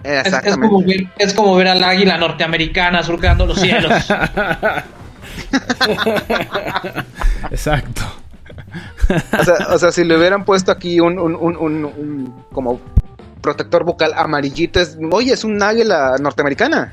[0.04, 3.92] Es, como ver, es como ver al águila norteamericana surcando los cielos.
[7.50, 8.02] Exacto.
[9.38, 12.80] O sea, o sea, si le hubieran puesto aquí un, un, un, un- un como
[13.48, 16.92] protector bucal amarillito, es, oye, es un águila norteamericana.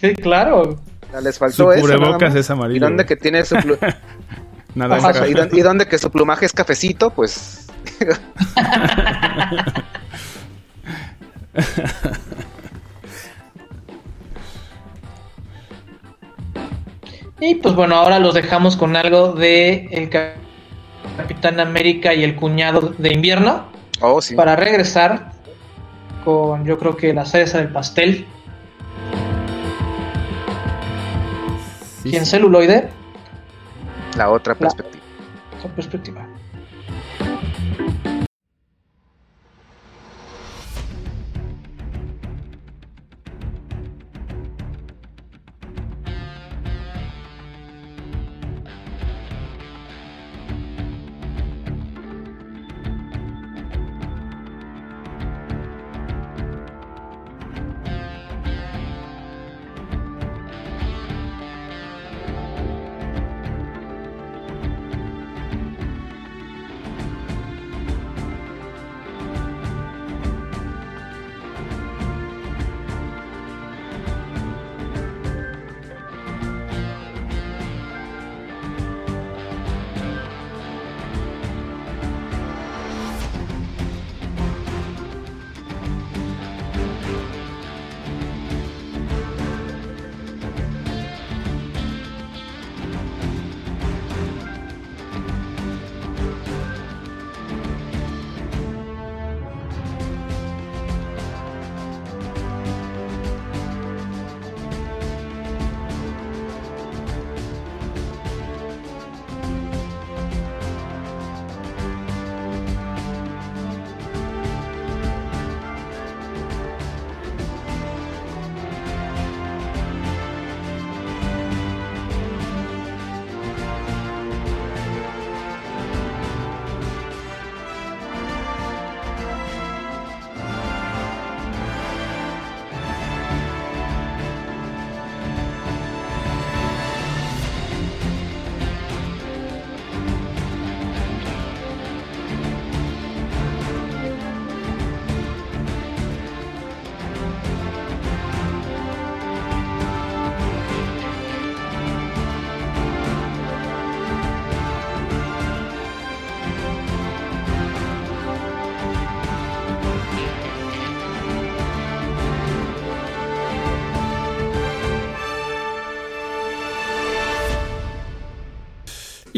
[0.00, 0.76] sí, claro.
[1.22, 1.86] Les Su faltó eso.
[1.88, 2.34] nada cubrebocas más.
[2.40, 2.76] es amarillo.
[2.76, 3.56] Y donde que tiene su
[4.74, 7.66] Nada Ajá, y, don- y donde que su plumaje es cafecito, pues
[17.40, 20.34] Y pues bueno, ahora los dejamos con algo de el Cap-
[21.16, 23.66] Capitán América y el cuñado de invierno
[24.00, 24.34] oh sí.
[24.34, 25.32] para regresar
[26.28, 28.26] con yo creo que la cereza del pastel
[32.02, 32.32] Sí, y en sí.
[32.32, 32.90] celuloide
[34.14, 35.02] La otra perspectiva.
[35.62, 36.26] con perspectiva.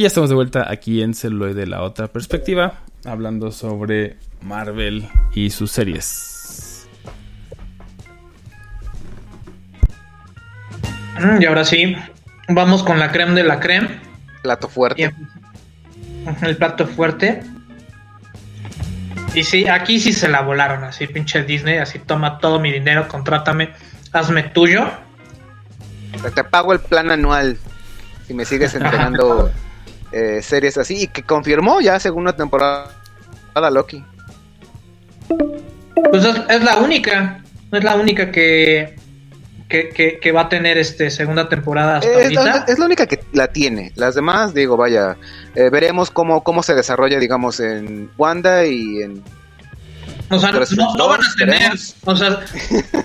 [0.00, 2.72] Y ya estamos de vuelta aquí en Celuloide de la otra perspectiva,
[3.04, 6.88] hablando sobre Marvel y sus series.
[11.20, 11.94] Mm, Y ahora sí,
[12.48, 14.00] vamos con la creme de la creme.
[14.42, 15.02] Plato fuerte.
[15.02, 17.42] Y el plato fuerte.
[19.34, 23.06] Y sí, aquí sí se la volaron así, pinche Disney, así toma todo mi dinero,
[23.06, 23.68] contrátame,
[24.14, 24.90] hazme tuyo.
[26.22, 27.58] Te- Te pago el plan anual
[28.26, 29.52] si me sigues entregando
[30.12, 31.02] eh, series así.
[31.02, 32.88] Y que confirmó ya segunda temporada
[33.72, 34.04] Loki.
[36.10, 37.42] Pues es, es la única,
[37.72, 38.96] es la única que,
[39.68, 42.72] que, que, que va a tener este segunda temporada hasta Es la, ahorita.
[42.72, 43.92] es la única que la tiene.
[43.96, 45.16] Las demás, digo, vaya,
[45.54, 49.22] eh, veremos cómo, cómo se desarrolla, digamos, en Wanda y en...
[50.30, 51.72] O sea, no, no van a tener.
[52.04, 52.40] O sea,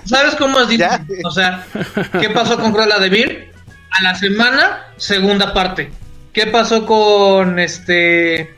[0.04, 0.88] ¿sabes cómo es Disney?
[0.88, 1.04] Ya.
[1.24, 1.66] O sea,
[2.20, 3.50] ¿qué pasó con Cruella de Vil?
[3.90, 5.90] A la semana, segunda parte.
[6.36, 8.54] ¿Qué pasó con este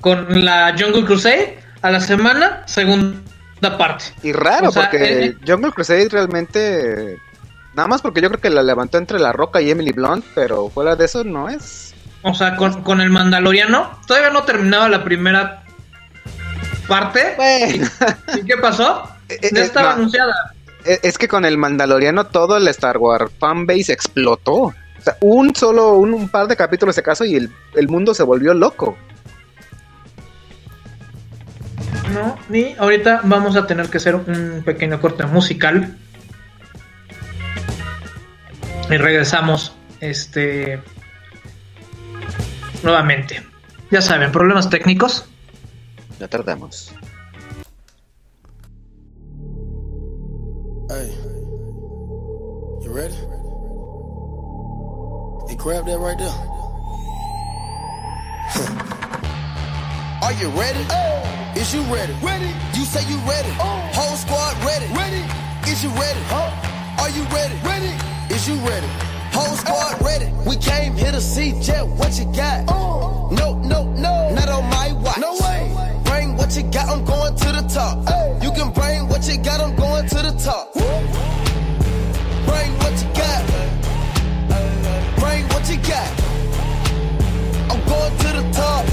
[0.00, 1.58] con la Jungle Crusade?
[1.82, 4.04] A la semana, segunda parte.
[4.22, 7.18] Y raro, O sea, porque eh, Jungle Crusade realmente.
[7.74, 10.68] Nada más porque yo creo que la levantó entre La Roca y Emily Blunt, pero
[10.68, 11.94] fuera de eso no es.
[12.22, 15.64] O sea, con, con el Mandaloriano, todavía no terminaba la primera
[16.86, 17.34] parte.
[17.36, 17.88] Bueno,
[18.36, 19.02] ¿Y qué pasó?
[19.28, 19.94] Eh, eh, Ya estaba no.
[19.96, 20.32] anunciada.
[20.84, 24.72] es que con el Mandaloriano todo el Star Wars fanbase explotó.
[25.06, 28.24] Sea, un solo, un, un par de capítulos de caso y el, el mundo se
[28.24, 28.98] volvió loco.
[32.12, 35.96] No, ni ahorita vamos a tener que hacer un pequeño corte musical.
[38.90, 40.82] Y regresamos este
[42.82, 43.44] nuevamente.
[43.92, 45.28] Ya saben, problemas técnicos.
[46.18, 46.92] Ya tardamos.
[50.90, 51.12] Hey,
[52.82, 53.35] you ready?
[55.56, 56.28] Hey, grab that right there.
[60.22, 60.84] Are you ready?
[60.90, 61.54] Oh.
[61.56, 62.12] Is you ready?
[62.22, 62.52] Ready.
[62.74, 63.48] You say you ready.
[63.58, 63.90] Oh.
[63.94, 64.86] Whole squad ready.
[64.92, 65.24] Ready.
[65.70, 66.20] Is you ready?
[67.00, 67.54] Are you ready?
[67.64, 67.92] Ready.
[68.34, 68.86] Is you ready?
[69.32, 69.56] Whole oh.
[69.56, 70.30] squad ready.
[70.46, 71.86] We came here to see Jet.
[71.86, 72.64] What you got?
[72.68, 73.30] Oh.
[73.32, 74.34] No, no, no.
[74.34, 75.18] Not on my watch.
[75.18, 75.72] No way.
[76.04, 76.88] Bring what you got.
[76.88, 77.96] I'm going to the top.
[78.42, 79.60] You can bring what you got.
[79.60, 80.72] I'm going to the top.
[82.44, 83.55] Bring what you got.
[85.88, 86.20] Got.
[87.70, 88.84] I'm going to the top.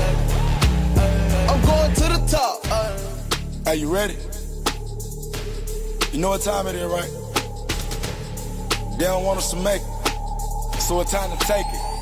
[1.49, 3.67] I'm going to the top.
[3.67, 4.15] Are you ready?
[6.11, 7.09] You know what time it is, right?
[8.99, 11.92] They don't want us to make it, so it's time to take it.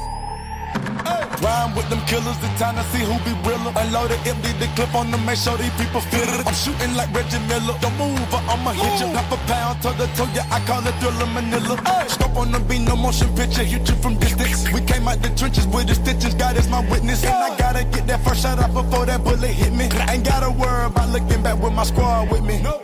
[1.41, 3.74] Rhyme with them killers, the time to see who be realer.
[3.76, 6.45] Unload it, empty the clip on them, make sure these people feel it.
[6.45, 7.74] I'm shooting like Reggie Miller.
[7.82, 9.08] Don't move or I'ma hit you.
[9.18, 11.76] Half a pound, toe to toe, yeah, I call it thriller Manila.
[12.08, 14.70] Scope on the beat, no motion picture, hit you from distance.
[14.72, 17.24] We came out the trenches with the stitches, God is my witness.
[17.24, 19.89] And I gotta get that first shot out before that bullet hit me.
[20.10, 22.62] Ain't gotta worry about looking back with my squad with me.
[22.62, 22.84] Nope.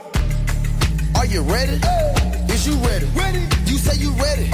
[1.15, 1.79] Are you ready?
[2.53, 3.05] Is you ready?
[3.13, 3.45] Ready.
[3.65, 4.49] You say you ready.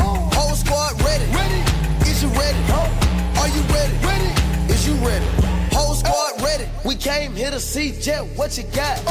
[7.04, 8.22] Came here to see Jet.
[8.38, 9.04] What you got?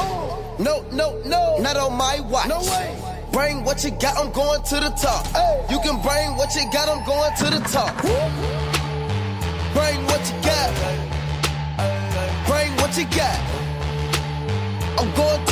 [0.59, 1.59] No, no, no.
[1.59, 2.49] Not on my watch.
[2.49, 2.97] No way.
[3.33, 4.17] Bring what you got.
[4.17, 5.27] I'm going to the top.
[5.71, 6.89] You can bring what you got.
[6.89, 7.95] I'm going to the top.
[9.75, 10.71] Bring what you got.
[12.47, 13.39] Bring what you got.
[14.99, 15.52] I'm going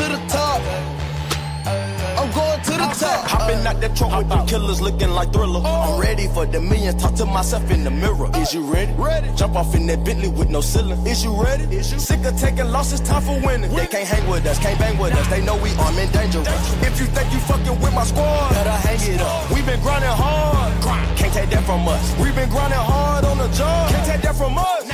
[2.80, 3.26] the top.
[3.26, 5.60] Hopping out that truck with them killers looking like thriller.
[5.60, 6.00] I'm oh.
[6.00, 7.02] ready for the millions.
[7.02, 8.30] Talk to myself in the mirror.
[8.36, 8.92] Is you ready?
[8.92, 9.28] Ready.
[9.36, 11.06] Jump off in that Bentley with no ceiling.
[11.06, 11.64] Is you ready?
[11.74, 13.00] Is you sick of taking losses?
[13.00, 13.74] Time for winning.
[13.74, 15.26] They can't hang with us, can't bang with us.
[15.28, 16.48] They know we armed and dangerous.
[16.82, 19.50] If you think you fucking with my squad, better hang it up.
[19.50, 20.82] We've been grinding hard.
[20.82, 21.18] Grind.
[21.18, 22.16] Can't take that from us.
[22.18, 23.90] We've been grinding hard on the job.
[23.90, 24.90] Can't take that from us.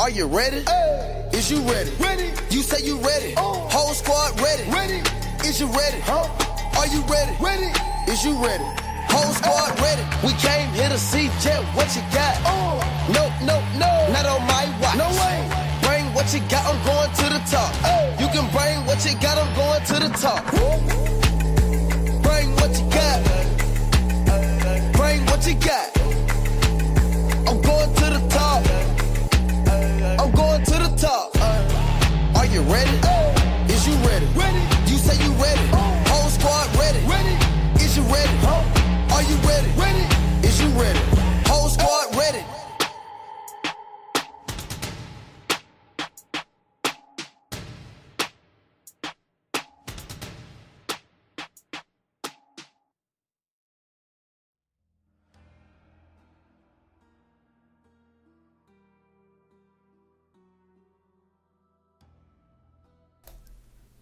[0.00, 0.64] Are you ready?
[1.36, 1.90] Is you ready?
[1.98, 2.30] Ready.
[2.50, 3.34] You say you ready.
[3.36, 3.68] Oh.
[3.70, 4.62] Whole squad ready.
[4.70, 5.02] Ready.
[5.46, 6.47] Is you ready?
[6.78, 7.34] Are you ready?
[7.40, 7.72] Ready.
[8.06, 8.62] Is you ready?
[9.10, 10.02] Whole squad ready.
[10.24, 11.60] We came here to see Jet.
[11.74, 12.38] What you got?
[12.46, 12.78] Oh.
[13.10, 13.90] No, no, no.
[14.12, 14.96] Not on my watch.
[14.96, 15.38] No way.
[15.82, 16.64] Bring what you got.
[16.70, 17.74] I'm going to the top.
[17.82, 18.14] Uh.
[18.20, 19.38] You can bring what you got.
[19.42, 20.44] I'm going to the top.
[22.22, 23.18] Bring what you got.
[24.92, 25.98] Bring what you got.
[27.48, 28.62] I'm going to the top.
[30.20, 31.30] I'm going to the top.
[31.40, 32.38] Uh.
[32.38, 33.07] Are you ready?
[40.68, 40.98] You ready?
[41.46, 42.44] Whole squad ready.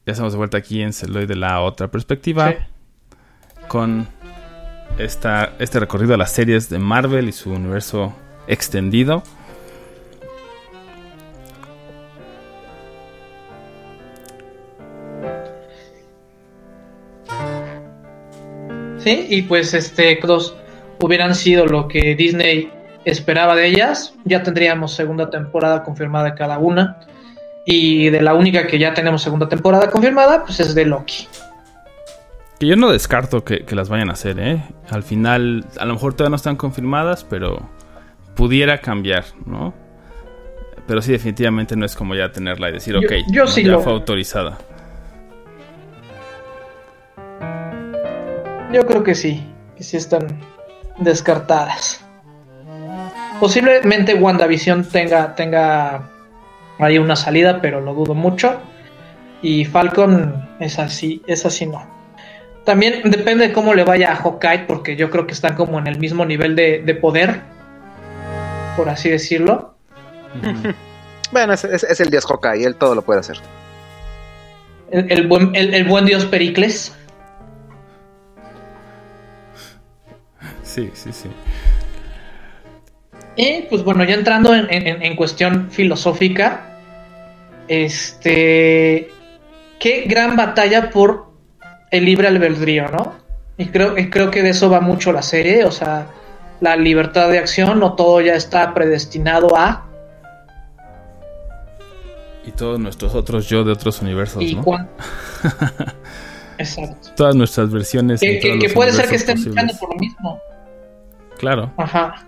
[0.05, 2.53] Ya estamos de vuelta aquí en Celoy de la otra perspectiva.
[2.53, 2.59] Sí.
[3.67, 4.07] Con
[4.99, 8.14] esta, este recorrido a las series de Marvel y su universo
[8.47, 9.22] extendido.
[18.99, 20.57] Sí, y pues este dos
[21.01, 22.72] hubieran sido lo que Disney
[23.05, 26.99] esperaba de ellas, ya tendríamos segunda temporada confirmada cada una.
[27.64, 31.28] Y de la única que ya tenemos segunda temporada confirmada, pues es de Loki.
[32.59, 34.63] Que yo no descarto que, que las vayan a hacer, ¿eh?
[34.91, 37.69] Al final, a lo mejor todavía no están confirmadas, pero
[38.35, 39.75] pudiera cambiar, ¿no?
[40.87, 43.63] Pero sí, definitivamente no es como ya tenerla y decir, Yo- ok, yo no, sí
[43.65, 44.57] ya lo- fue autorizada.
[48.73, 49.43] Yo creo que sí,
[49.77, 50.27] que sí están
[50.99, 52.03] descartadas.
[53.39, 56.09] Posiblemente WandaVision tenga, tenga
[56.79, 58.59] ahí una salida, pero lo dudo mucho.
[59.43, 61.95] Y Falcon es así, es así no.
[62.67, 65.87] También depende de cómo le vaya a Hawkeye, porque yo creo que están como en
[65.87, 67.41] el mismo nivel de, de poder,
[68.77, 69.77] por así decirlo.
[71.31, 73.39] Bueno, es, es- es el dios Hawkeye, él todo lo puede hacer.
[74.91, 76.93] El, el buen, el, el buen dios Pericles.
[80.64, 81.29] Sí, sí, sí.
[83.37, 86.79] Y pues bueno, ya entrando en, en- en cuestión filosófica,
[87.69, 89.11] este,
[89.79, 91.26] qué gran batalla por
[91.97, 93.14] el libre albedrío, ¿no?
[93.59, 96.07] Y creo, y creo que de eso va mucho la serie, o sea,
[96.61, 99.82] la libertad de acción, no todo ya está predestinado a,
[102.47, 104.62] Y todos nuestros otros yo de otros universos, y ¿no?
[106.59, 107.09] Exacto.
[107.16, 108.20] Todas nuestras versiones.
[108.20, 110.40] Que, en que- todos que los puede ser que estén luchando por lo mismo.
[111.38, 111.72] Claro.
[111.76, 112.24] Ajá.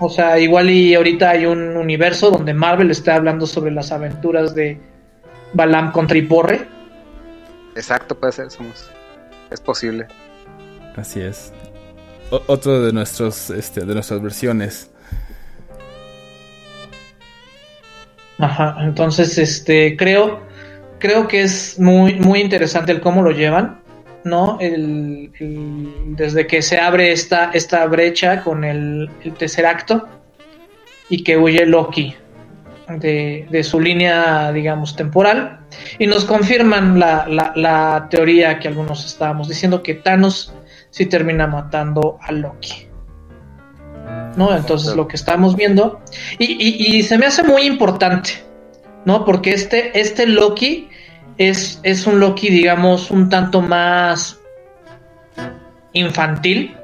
[0.00, 4.54] O sea, igual y ahorita hay un universo donde Marvel está hablando sobre las aventuras
[4.54, 4.80] de
[5.52, 6.66] Balam contra Iporre.
[7.78, 8.90] Exacto, puede ser, somos.
[9.50, 10.06] Es posible.
[10.96, 11.52] Así es.
[12.30, 14.90] O- otro de nuestros, este, de nuestras versiones.
[18.38, 18.76] Ajá.
[18.80, 20.40] Entonces, este, creo,
[20.98, 23.80] creo que es muy, muy interesante el cómo lo llevan,
[24.24, 24.58] ¿no?
[24.60, 30.08] El, el- desde que se abre esta, esta brecha con el, el tercer acto
[31.08, 32.14] y que huye Loki
[32.88, 35.60] de, su línea, digamos, temporal.
[35.98, 37.52] Y nos confirman la, la-
[38.10, 40.52] teoría que algunos estábamos diciendo que Thanos
[40.90, 42.86] sí termina matando a Loki.
[44.36, 44.56] ¿No?
[44.56, 46.00] Entonces lo que estamos viendo.
[46.38, 48.30] Y, y- se me hace muy importante.
[49.04, 49.24] ¿No?
[49.24, 50.88] Porque este, este Loki
[51.36, 54.38] es, es un Loki, digamos, un tanto más
[55.92, 56.74] infantil.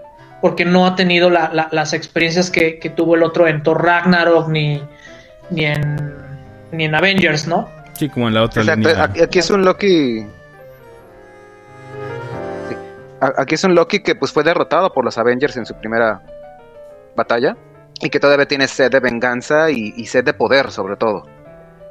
[0.40, 3.82] Porque no ha tenido la- la- las experiencias que, que tuvo el otro en Thor
[3.82, 4.82] Ragnarok ni,
[5.50, 6.14] ni en
[6.72, 7.68] ni en Avengers, ¿no?
[7.94, 9.04] Sí, como en la otra Exacto, línea.
[9.24, 10.26] aquí, es un Loki.
[12.68, 12.76] Sí.
[13.20, 16.20] Aquí es un Loki que pues fue derrotado por los Avengers en su primera
[17.14, 17.56] batalla
[18.00, 21.26] y que todavía tiene sed de venganza y, y sed de poder sobre todo.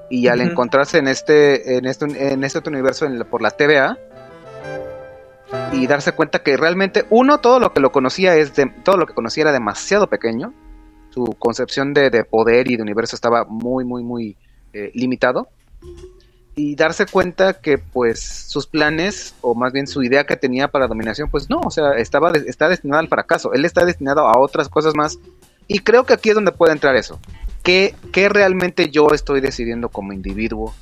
[0.09, 3.51] Y al encontrarse en este en este en este otro universo en la- por la
[3.51, 3.97] TVA
[5.71, 9.05] y darse cuenta que realmente uno todo lo que lo conocía es de, todo lo
[9.05, 10.53] que conocía era demasiado pequeño.
[11.13, 14.35] Su concepción de, de poder y de universo estaba muy muy muy
[14.73, 15.47] eh, limitado
[16.55, 20.87] y darse cuenta que pues sus planes o más bien su idea que tenía para
[20.87, 24.69] dominación pues no, o sea, estaba está destinado al fracaso, él está destinado a otras
[24.69, 25.19] cosas más
[25.67, 27.19] y creo que aquí es donde puede entrar eso.
[27.63, 30.73] ¿Qué, qué realmente yo estoy decidiendo como individuo?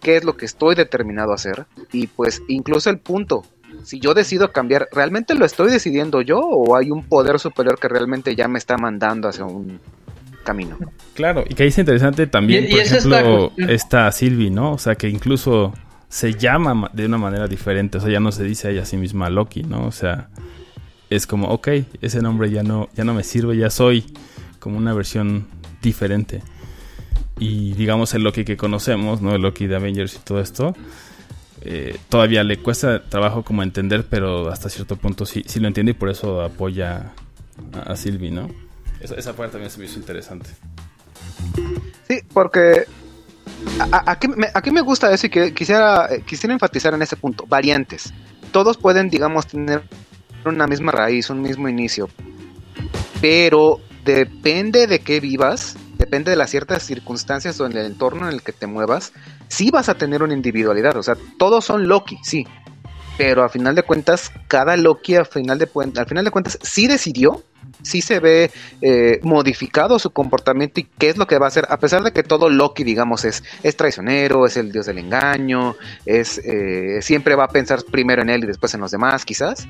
[0.00, 1.66] ¿Qué es lo que estoy determinado a hacer?
[1.92, 3.44] Y pues incluso el punto,
[3.82, 7.88] si yo decido cambiar, ¿realmente lo estoy decidiendo yo o hay un poder superior que
[7.88, 9.80] realmente ya me está mandando hacia un
[10.44, 10.76] camino?
[11.14, 14.72] Claro, y que ahí es interesante también, Y- por ejemplo, esta Sylvie, ¿no?
[14.72, 15.72] O sea, que incluso
[16.08, 18.82] se llama ma- de una manera diferente, o sea, ya no se dice a ella
[18.82, 19.86] a sí misma Loki, ¿no?
[19.86, 20.28] O sea,
[21.10, 21.68] es como, ok,
[22.00, 24.04] ese nombre ya no, ya no me sirve, ya soy
[24.58, 25.46] como una versión
[25.82, 26.42] diferente.
[27.38, 29.34] Y digamos el Loki que conocemos, ¿no?
[29.34, 30.74] El Loki de Avengers y todo esto,
[31.64, 35.92] eh, todavía le cuesta trabajo como entender, pero hasta cierto punto sí, sí lo entiende
[35.92, 37.12] y por eso apoya
[37.86, 38.48] a, Sylvie, ¿no?
[39.00, 40.50] Esa, parte también se me hizo interesante.
[42.08, 42.84] Sí, porque
[43.78, 47.02] a- a- aquí, me, aquí me gusta eso y que quisiera, eh, quisiera enfatizar en
[47.02, 47.44] ese punto.
[47.46, 48.12] Variantes.
[48.52, 49.82] Todos pueden, digamos, tener
[50.44, 52.08] una misma raíz, un mismo inicio.
[53.20, 55.76] Pero depende de qué vivas,
[56.12, 59.14] depende de las ciertas circunstancias o en el entorno en el que te muevas,
[59.48, 60.94] sí vas a tener una individualidad.
[60.98, 62.46] O sea, todos son Loki, sí.
[63.16, 66.86] Pero a final de cuentas, cada Loki a final de, al final de cuentas sí
[66.86, 67.42] decidió,
[67.80, 68.50] sí se ve
[68.82, 72.12] eh, modificado su comportamiento y qué es lo que va a hacer, a pesar de
[72.12, 77.36] que todo Loki, digamos, es, es traicionero, es el dios del engaño, es eh, siempre
[77.36, 79.66] va a pensar primero en él y después en los demás, quizás.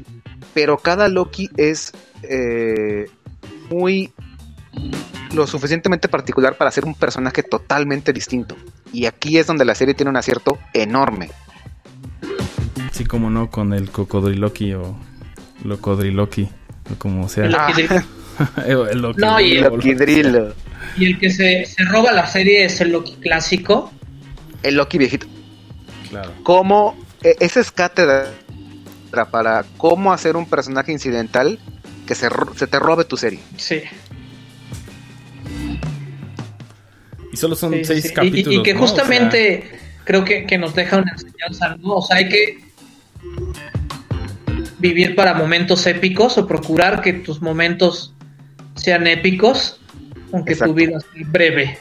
[0.55, 1.93] Pero cada Loki es
[2.24, 3.07] eh,
[3.70, 4.12] muy
[5.34, 8.56] lo suficientemente particular para ser un personaje totalmente distinto.
[8.92, 11.30] Y aquí es donde la serie tiene un acierto enorme.
[12.92, 14.96] Sí, como no, con el cocodriloqui o
[15.64, 16.48] locodriloqui,
[16.92, 17.46] o como sea.
[17.46, 17.86] El Loki.
[19.16, 20.54] No, y el Loki Drill,
[20.96, 23.92] Y el que se, se roba la serie es el Loki clásico.
[24.62, 25.26] el Loki viejito.
[26.08, 26.32] Claro.
[26.42, 28.26] cómo e- esa es cátedra
[29.30, 31.58] para cómo hacer un personaje incidental
[32.06, 33.40] que se, se te robe tu serie.
[33.56, 33.82] Sí.
[37.32, 38.08] Y solo son sí, seis sí.
[38.08, 38.60] Y- y- capítulos.
[38.60, 38.80] Y, que ¿no?
[38.80, 39.64] justamente
[40.04, 41.94] creo que, que nos deja una enseñanza, ¿no?
[41.94, 42.58] O sea, hay que
[44.78, 48.14] vivir para momentos épicos o procurar que tus momentos
[48.74, 49.80] sean épicos,
[50.32, 50.74] aunque Exacto.
[50.74, 51.78] tu vida sea breve.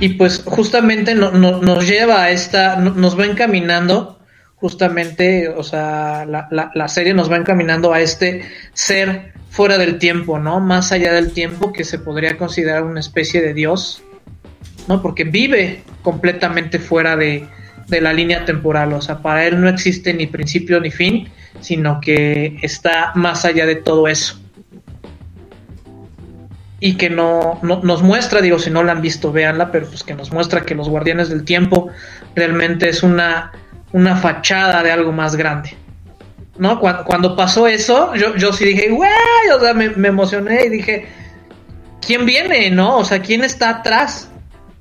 [0.00, 4.18] Y pues justamente no- no- nos lleva a esta, no- nos va encaminando,
[4.62, 8.42] justamente, o sea, la, la- la serie nos va encaminando a este
[8.72, 10.60] ser fuera del tiempo, ¿no?
[10.60, 14.02] Más allá del tiempo que se podría considerar una especie de Dios,
[14.88, 15.02] ¿no?
[15.02, 17.44] Porque vive completamente fuera de,
[17.88, 21.28] de la línea temporal, o sea, para él no existe ni principio ni fin,
[21.60, 24.38] sino que está más allá de todo eso.
[26.78, 30.04] Y que no, no- nos muestra, digo, si no la han visto, véanla, pero pues
[30.04, 31.88] que nos muestra que los guardianes del tiempo
[32.36, 33.52] realmente es una,
[33.92, 35.76] una fachada de algo más grande.
[36.58, 36.78] ¿No?
[36.78, 39.10] Cuando, cuando pasó eso, yo, yo sí dije, güey,
[39.56, 41.08] o sea, me, me emocioné y dije,
[42.06, 42.98] ¿quién viene, no?
[42.98, 44.28] O sea, ¿quién está atrás?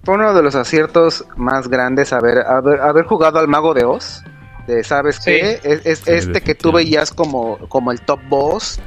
[0.03, 4.21] Fue uno de los aciertos más grandes haber, haber, haber jugado al Mago de Oz.
[4.67, 5.31] De, ¿Sabes Sí.
[5.31, 5.59] qué?
[5.63, 8.79] Es, es Sí, este que tú veías como, como el top boss.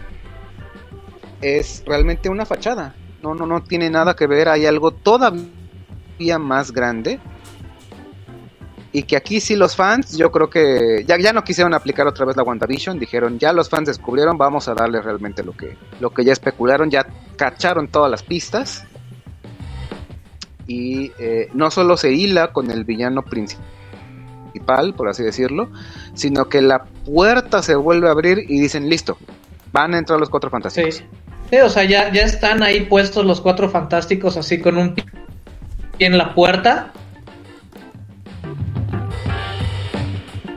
[1.40, 2.94] Es realmente una fachada.
[3.22, 4.48] No, no, no tiene nada que ver.
[4.48, 7.18] Hay algo todavía más grande.
[8.94, 12.26] Y que aquí sí los fans, yo creo que ya, ya no quisieron aplicar otra
[12.26, 12.96] vez la WandaVision.
[13.00, 16.90] Dijeron, ya los fans descubrieron, vamos a darle realmente lo que, lo que ya especularon.
[16.90, 18.84] Ya cacharon todas las pistas
[20.68, 25.70] y eh, no solo se hila con el villano principal, por así decirlo,
[26.14, 29.18] sino que la puerta se vuelve a abrir y dicen, listo,
[29.72, 31.02] van a entrar los cuatro fantásticos.
[31.50, 35.04] Sí, o sea, ya, ya están ahí puestos los cuatro fantásticos así con un pie
[35.98, 36.92] en la puerta.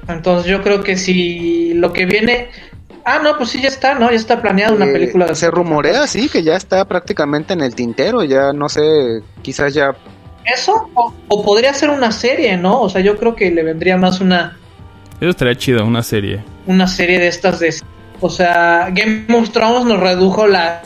[0.08, 2.49] Entonces yo creo que si lo que viene...
[3.05, 4.10] Ah, no, pues sí, ya está, ¿no?
[4.10, 5.36] Ya está planeada una Eh, película de...
[5.36, 9.95] se rumorea, sí, que ya está prácticamente en el tintero, ya no sé, quizás ya...
[10.45, 12.82] Eso, o, o podría ser una serie, ¿no?
[12.82, 14.58] O sea, yo creo que le vendría más una,
[15.20, 16.43] Eso estaría chido, una serie.
[16.66, 17.74] una serie de estas de...
[18.20, 20.82] O sea, Game of Thrones nos redujo la,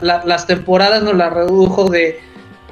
[0.00, 2.20] la- las temporadas, nos la redujo de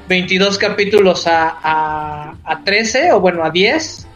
[0.08, 4.06] 22 capítulos a, a, a 13 o bueno, a 10.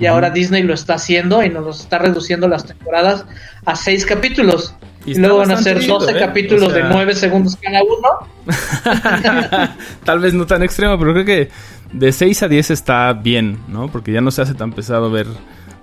[0.00, 3.24] Y ahora Disney lo está haciendo y nos está reduciendo las temporadas
[3.64, 4.74] a 6 capítulos.
[5.06, 6.18] Y luego van a ser 12 chido, ¿eh?
[6.18, 8.08] capítulos O sea- de 9 segundos cada uno.
[10.04, 11.48] Tal vez no tan extremo, pero creo que
[11.92, 13.90] de 6 a 10 está bien, ¿no?
[13.90, 15.26] Porque ya no se hace tan pesado ver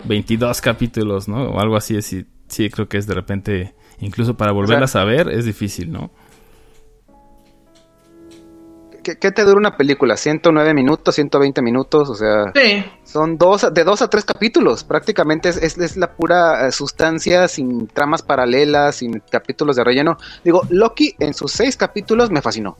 [0.05, 1.43] 22 capítulos, ¿no?
[1.49, 2.01] O algo así.
[2.01, 6.11] Sí, sí creo que es de repente, incluso para volverlas a ver, es difícil, ¿no?
[9.05, 10.15] ¿Qué, qué te dura una película?
[10.15, 12.09] ¿109 minutos, 120 minutos?
[12.09, 14.83] O sea, Sí, son dos, de dos a tres capítulos.
[14.83, 20.17] Prácticamente es, es- es la pura eh, sustancia, sin tramas paralelas, sin capítulos de relleno.
[20.43, 22.77] Digo, Loki en sus seis capítulos me fascinó.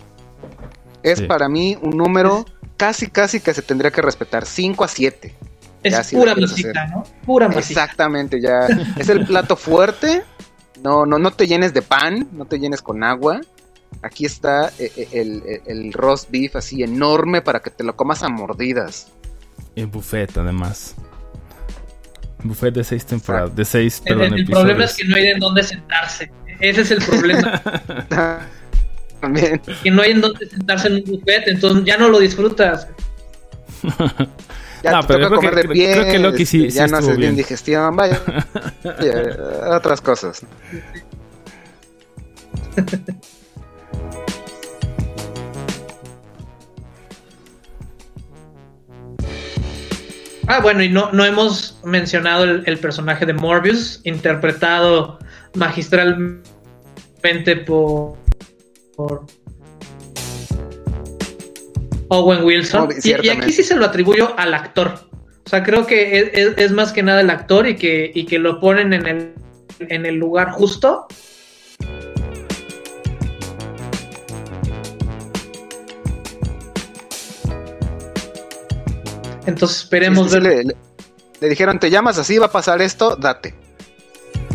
[1.04, 1.26] Es Sí.
[1.28, 2.44] para mí un número
[2.76, 4.46] casi, casi que se tendría que respetar.
[4.48, 5.36] 5 a 7.
[5.84, 6.74] es pura hacer.
[6.90, 7.04] ¿no?
[7.24, 7.84] Pura masita.
[7.84, 8.66] Exactamente, ya.
[8.98, 10.24] es el plato fuerte.
[10.84, 13.42] No, no, no te llenes de pan, no te llenes con agua.
[14.02, 17.96] Aquí está eh, eh, el, el- el roast beef así enorme para que te lo
[17.96, 19.08] comas a mordidas.
[19.76, 20.96] Y buffet, además.
[22.44, 23.56] Buffet de 6 temporadas.
[23.56, 24.60] De 6, El, perdón, el episodios.
[24.62, 26.32] problema es que no hay en dónde sentarse.
[26.60, 27.62] Ese es el problema.
[29.22, 29.60] También.
[29.82, 32.88] que no hay en dónde sentarse en un buffet, entonces ya no lo disfrutas.
[34.84, 36.72] Ya No, te pero toca creo que- comer de pie, creo que Loki sí- este,
[36.72, 37.36] sí ya no haces bien bien.
[37.38, 38.22] digestión, vaya.
[38.84, 39.38] Vaya,
[39.78, 40.42] otras cosas.
[50.48, 55.18] Ah, bueno, y no, no hemos mencionado el, el personaje de Morbius, interpretado
[55.56, 58.16] magistralmente por,
[58.96, 59.26] por
[62.10, 62.90] Owen Wilson.
[62.90, 65.00] No, y, aquí sí se lo atribuyo al actor.
[65.46, 68.26] O sea, creo que es, es- es más que nada el actor y que, y
[68.26, 69.34] que lo ponen en el,
[69.80, 71.08] en el lugar justo.
[79.46, 80.44] Entonces esperemos Sí, sí, ver.
[80.58, 80.76] le, le-
[81.42, 83.54] le dijeron, te llamas así, va a pasar esto, date.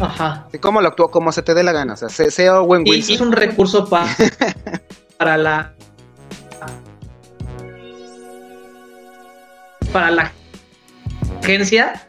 [0.00, 0.48] Ajá.
[0.52, 1.92] Y cómo lo actuó, como se te dé la gana.
[1.94, 3.10] O sea, sea Owen Y, Wilson.
[3.10, 4.06] y es un recurso pa-
[5.18, 5.74] para la
[9.92, 10.32] para la
[11.42, 12.06] agencia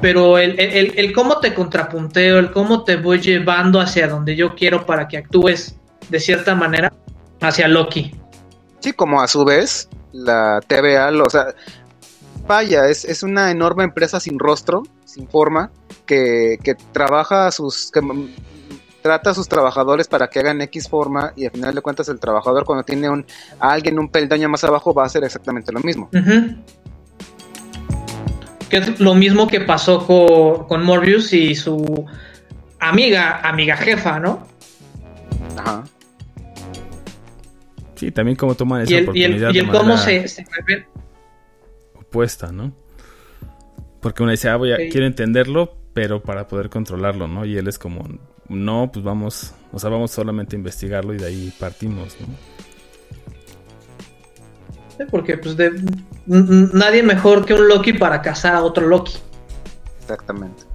[0.00, 4.54] pero el- el- el cómo te contrapunteo, el cómo te voy llevando hacia donde yo
[4.54, 5.74] quiero para que actúes
[6.08, 6.92] de cierta manera
[7.40, 8.14] hacia Loki.
[8.78, 11.54] Sí, como a su vez, la TVA, lo- o sea,
[12.46, 15.70] vaya, es, es una enorme empresa sin rostro, sin forma,
[16.06, 17.90] que, que trabaja a sus.
[17.92, 18.00] que
[19.02, 22.18] trata a sus trabajadores para que hagan X forma y al final de cuentas el
[22.18, 23.24] trabajador cuando tiene un,
[23.60, 26.08] a alguien un peldaño más abajo va a hacer exactamente lo mismo.
[28.68, 32.04] Que es lo mismo que pasó con, con Morbius y su
[32.80, 34.46] amiga, amiga jefa, ¿no?
[35.56, 35.84] Ajá.
[37.98, 40.24] Sí, también como toman esa Y el, y oportunidad el, y el de cómo se,
[41.96, 42.72] opuesta, ¿no?
[44.00, 44.88] Porque uno dice, ah, voy a, Sí.
[44.90, 47.44] quiero entenderlo, pero para poder controlarlo, ¿no?
[47.44, 48.04] Y él es como,
[48.48, 52.26] no, pues vamos, o sea, vamos solamente a investigarlo y de ahí partimos, ¿no?
[54.96, 55.72] Sí, Porque pues de,
[56.26, 59.16] nadie mejor que un Loki para cazar a otro Loki.
[60.02, 60.67] Exactamente.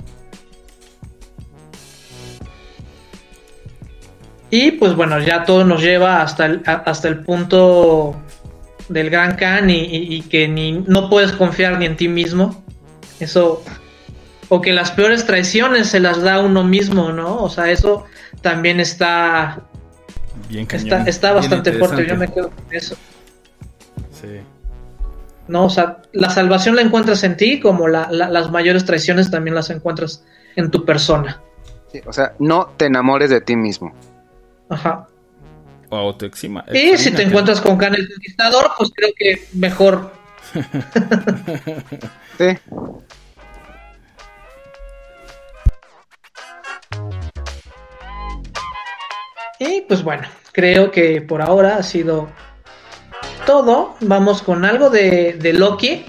[4.55, 8.15] Y pues bueno, ya todo nos lleva hasta el, hasta el punto
[8.87, 12.63] del Gran Khan y, y- y que ni no puedes confiar ni en ti mismo.
[13.19, 13.63] Eso.
[14.49, 17.37] O que las peores traiciones se las da uno mismo, ¿no?
[17.37, 18.05] O sea, eso
[18.43, 19.61] también está.
[20.49, 20.85] Bien cañón.
[20.87, 22.05] Está, está bien bastante fuerte.
[22.05, 22.95] Yo me quedo con eso.
[24.11, 24.39] Sí.
[25.47, 25.65] ¿no?
[25.65, 29.55] O sea, la salvación la encuentras en ti, como la- la- las mayores traiciones también
[29.55, 30.23] las encuentras
[30.55, 31.41] en tu persona.
[31.91, 33.93] Sí, o sea, no te enamores de ti mismo.
[34.73, 35.07] Ajá.
[35.89, 36.65] O autoexima.
[36.73, 40.11] Y si te encuentras con Khan el Conquistador, pues creo que mejor.
[42.35, 42.57] Sí.
[49.59, 52.27] Y pues bueno, creo que por ahora ha sido
[53.45, 53.95] todo.
[53.99, 56.05] Vamos con algo de, de Loki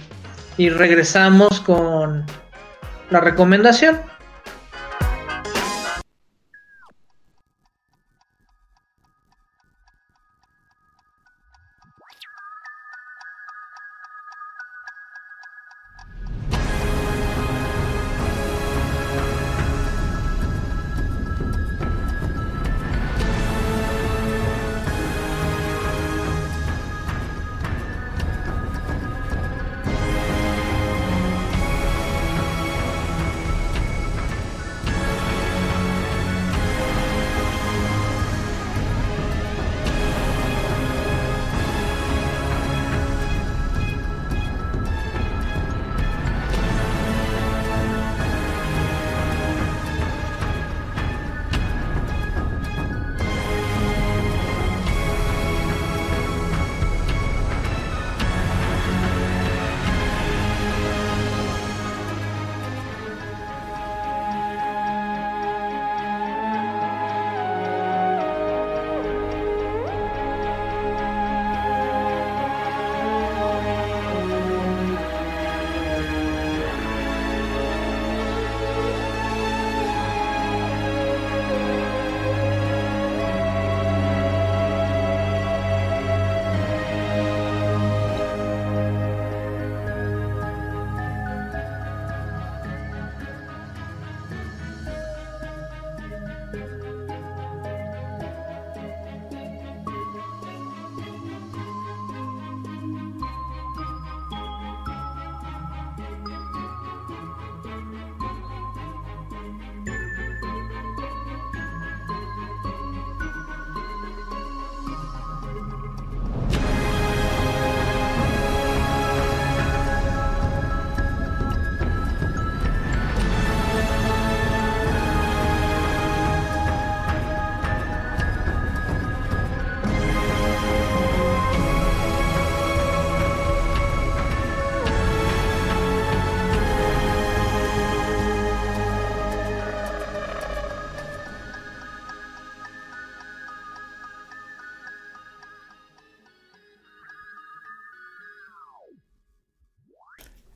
[0.57, 2.25] y regresamos con
[3.11, 4.01] la recomendación.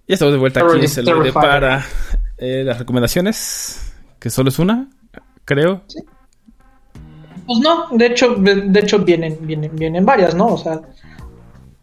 [0.09, 1.35] Ya estamos de vuelta aquí Celuloide terrified.
[1.35, 1.85] para
[2.39, 4.89] eh, las recomendaciones, que solo es una,
[5.45, 5.83] creo.
[7.47, 10.47] Pues no, de hecho, de, de hecho vienen, vienen, vienen varias, ¿no?
[10.47, 10.81] O sea,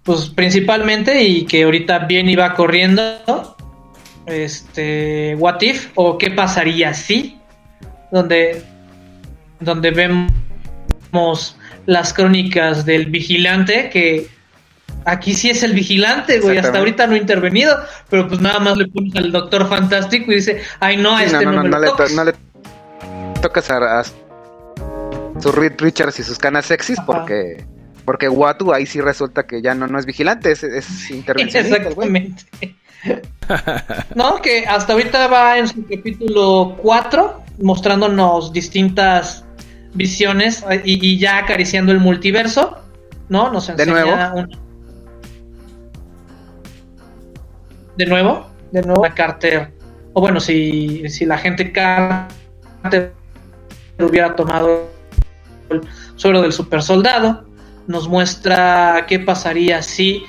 [0.01, 3.55] pues principalmente y que ahorita bien iba corriendo,
[4.25, 7.37] este, What If o qué pasaría si,
[8.11, 8.63] donde,
[9.59, 14.34] donde vemos las crónicas del vigilante que
[15.05, 17.77] aquí sí es el vigilante, güey, hasta ahorita no ha intervenido,
[18.09, 21.25] pero pues nada más le pones al Doctor Fantástico y dice, ay no, a Sí,
[21.25, 22.15] este no, no, no, no, le to- toques".
[22.15, 22.33] no le
[23.41, 27.05] tocas a, a su Reed Richards y sus canas sexys Ajá.
[27.05, 27.65] porque
[28.05, 31.77] porque Watu ahí sí resulta que ya no, no es vigilante, es, es intervencionista.
[31.77, 32.43] Exactamente.
[34.15, 39.43] no, que hasta ahorita va en su capítulo 4, mostrándonos distintas
[39.93, 42.77] visiones eh, y, y ya acariciando el multiverso,
[43.29, 43.51] ¿no?
[43.51, 43.91] Nos ¿De enseña
[44.31, 44.35] nuevo?
[44.39, 44.64] un-
[47.97, 48.55] ¿De nuevo?
[48.71, 49.71] de nuevo Carter,
[50.13, 53.13] o bueno, si, si la gente Carter
[53.99, 54.89] hubiera tomado
[55.69, 55.81] el
[56.15, 57.45] suelo del super soldado,
[57.87, 60.25] nos muestra qué pasaría si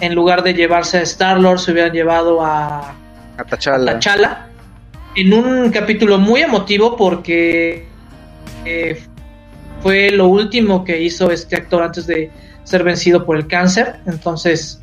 [0.00, 2.94] en lugar de llevarse a Star-Lord se hubieran llevado a,
[3.36, 3.92] A T'Challa.
[3.92, 4.46] a T'Challa
[5.16, 7.84] en un capítulo muy emotivo porque
[8.64, 9.02] eh,
[9.82, 12.30] fue lo último que hizo este actor antes de
[12.62, 13.96] ser vencido por el cáncer.
[14.06, 14.78] Entonces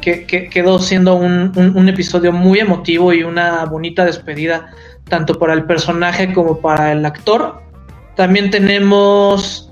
[0.00, 4.70] que, que- quedó siendo un, un- un episodio muy emotivo y una bonita despedida
[5.08, 7.62] tanto para el personaje como para el actor.
[8.16, 9.70] También tenemos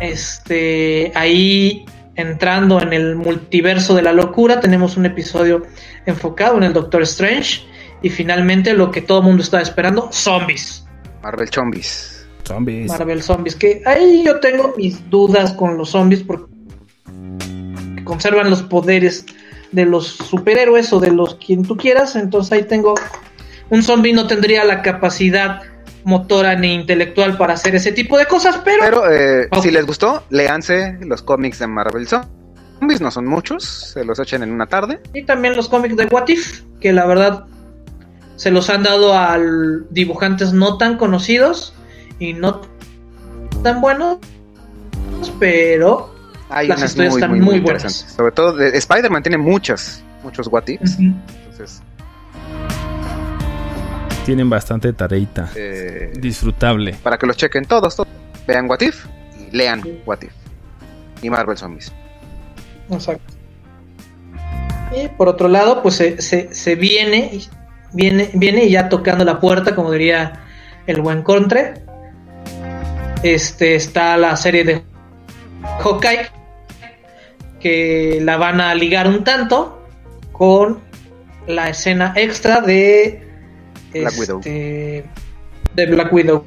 [0.00, 1.84] este ahí
[2.16, 5.62] entrando en el multiverso de la locura, tenemos un episodio
[6.04, 7.62] enfocado en el Doctor Strange
[8.02, 10.84] y finalmente lo que todo el mundo estaba esperando, zombies.
[11.22, 12.26] Marvel Zombies.
[12.44, 12.88] Zombies.
[12.88, 16.51] Marvel Zombies, que ahí yo tengo mis dudas con los zombies porque
[18.04, 19.26] conservan los poderes
[19.72, 22.94] de los superhéroes o de los quien tú quieras, entonces ahí tengo
[23.70, 25.62] un zombie no tendría la capacidad
[26.04, 30.24] motora ni intelectual para hacer ese tipo de cosas, pero, Pero eh, si les gustó,
[30.30, 33.00] léanse los cómics de Marvel Zombies.
[33.00, 35.00] No son muchos, se los echen en una tarde.
[35.14, 37.46] y también los cómics de What If, que la verdad
[38.36, 39.38] se los han dado a
[39.90, 41.74] dibujantes no tan conocidos
[42.18, 42.62] y no
[43.62, 44.18] tan buenos,
[45.38, 46.11] pero
[46.54, 47.92] Hay Las unas historias muy, están muy, muy muy buenas.
[48.16, 50.98] Sobre todo de- Spider-Man tiene muchas, muchos what ifs.
[50.98, 51.82] Entonces,
[54.26, 55.50] Tienen bastante tareita.
[55.56, 56.94] eh, Disfrutable.
[57.02, 58.08] para que los chequen todos, todos.
[58.46, 59.06] Vean what if
[59.38, 60.32] y lean what if.
[61.22, 61.92] Y Marvel Zombies.
[62.90, 63.34] Exacto.
[64.94, 67.40] Y por otro lado, pues se, se, se viene,
[67.92, 70.40] viene, viene ya tocando la puerta, como diría
[70.86, 71.82] el buen Contre.
[73.22, 74.82] Este está la serie de
[75.80, 76.28] Hawkeye,
[77.62, 79.86] que la van a ligar un tanto
[80.32, 80.80] con
[81.46, 83.26] la escena extra de
[83.92, 84.38] Black Widow.
[84.40, 85.04] este,
[85.74, 86.44] de Black Widow.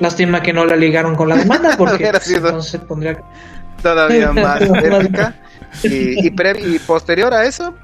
[0.00, 3.20] Lástima que no la ligaron con la demanda, porque entonces pondría
[3.82, 5.34] Todavía más épica.
[5.82, 7.74] Y, y, pre- y posterior a eso,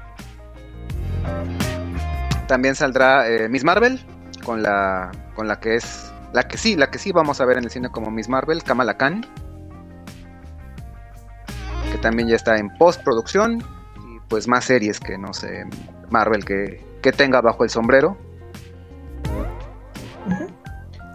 [2.47, 3.99] también saldrá eh, Miss Marvel
[4.43, 7.57] con la con la que es la que sí, la que sí vamos a ver
[7.57, 9.25] en el cine como Miss Marvel, Kamala Khan,
[11.95, 15.65] que también ya está en postproducción y pues más series que no sé
[16.09, 18.17] Marvel que, que tenga bajo el sombrero.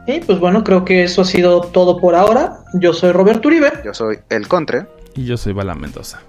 [0.07, 2.65] Y pues bueno, creo que eso ha sido todo por ahora.
[2.75, 3.71] Yo soy Roberto Uribe.
[3.85, 4.87] Yo soy el Contre.
[5.15, 6.23] Y yo soy Bala Mendoza.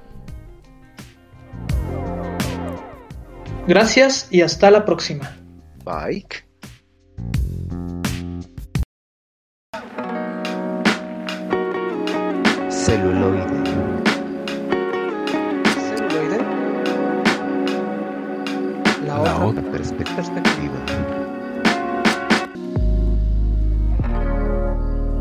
[3.68, 5.32] Gracias y hasta la próxima.
[5.86, 6.26] Bye.
[12.70, 13.51] Celuloide.
[19.12, 19.62] La, La otra.
[19.62, 19.72] otra.
[19.72, 20.80] Perspe- perspectiva.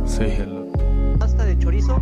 [0.06, 0.66] Say hello
[1.18, 1.98] pasta de chorizo.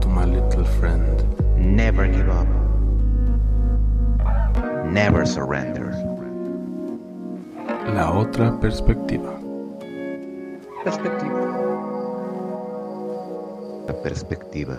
[0.00, 1.24] to my little friend.
[1.56, 2.46] Never give up.
[4.86, 5.90] Never surrender.
[7.94, 9.32] La otra perspectiva.
[10.84, 11.40] Perspectiva.
[13.86, 14.78] La perspectiva.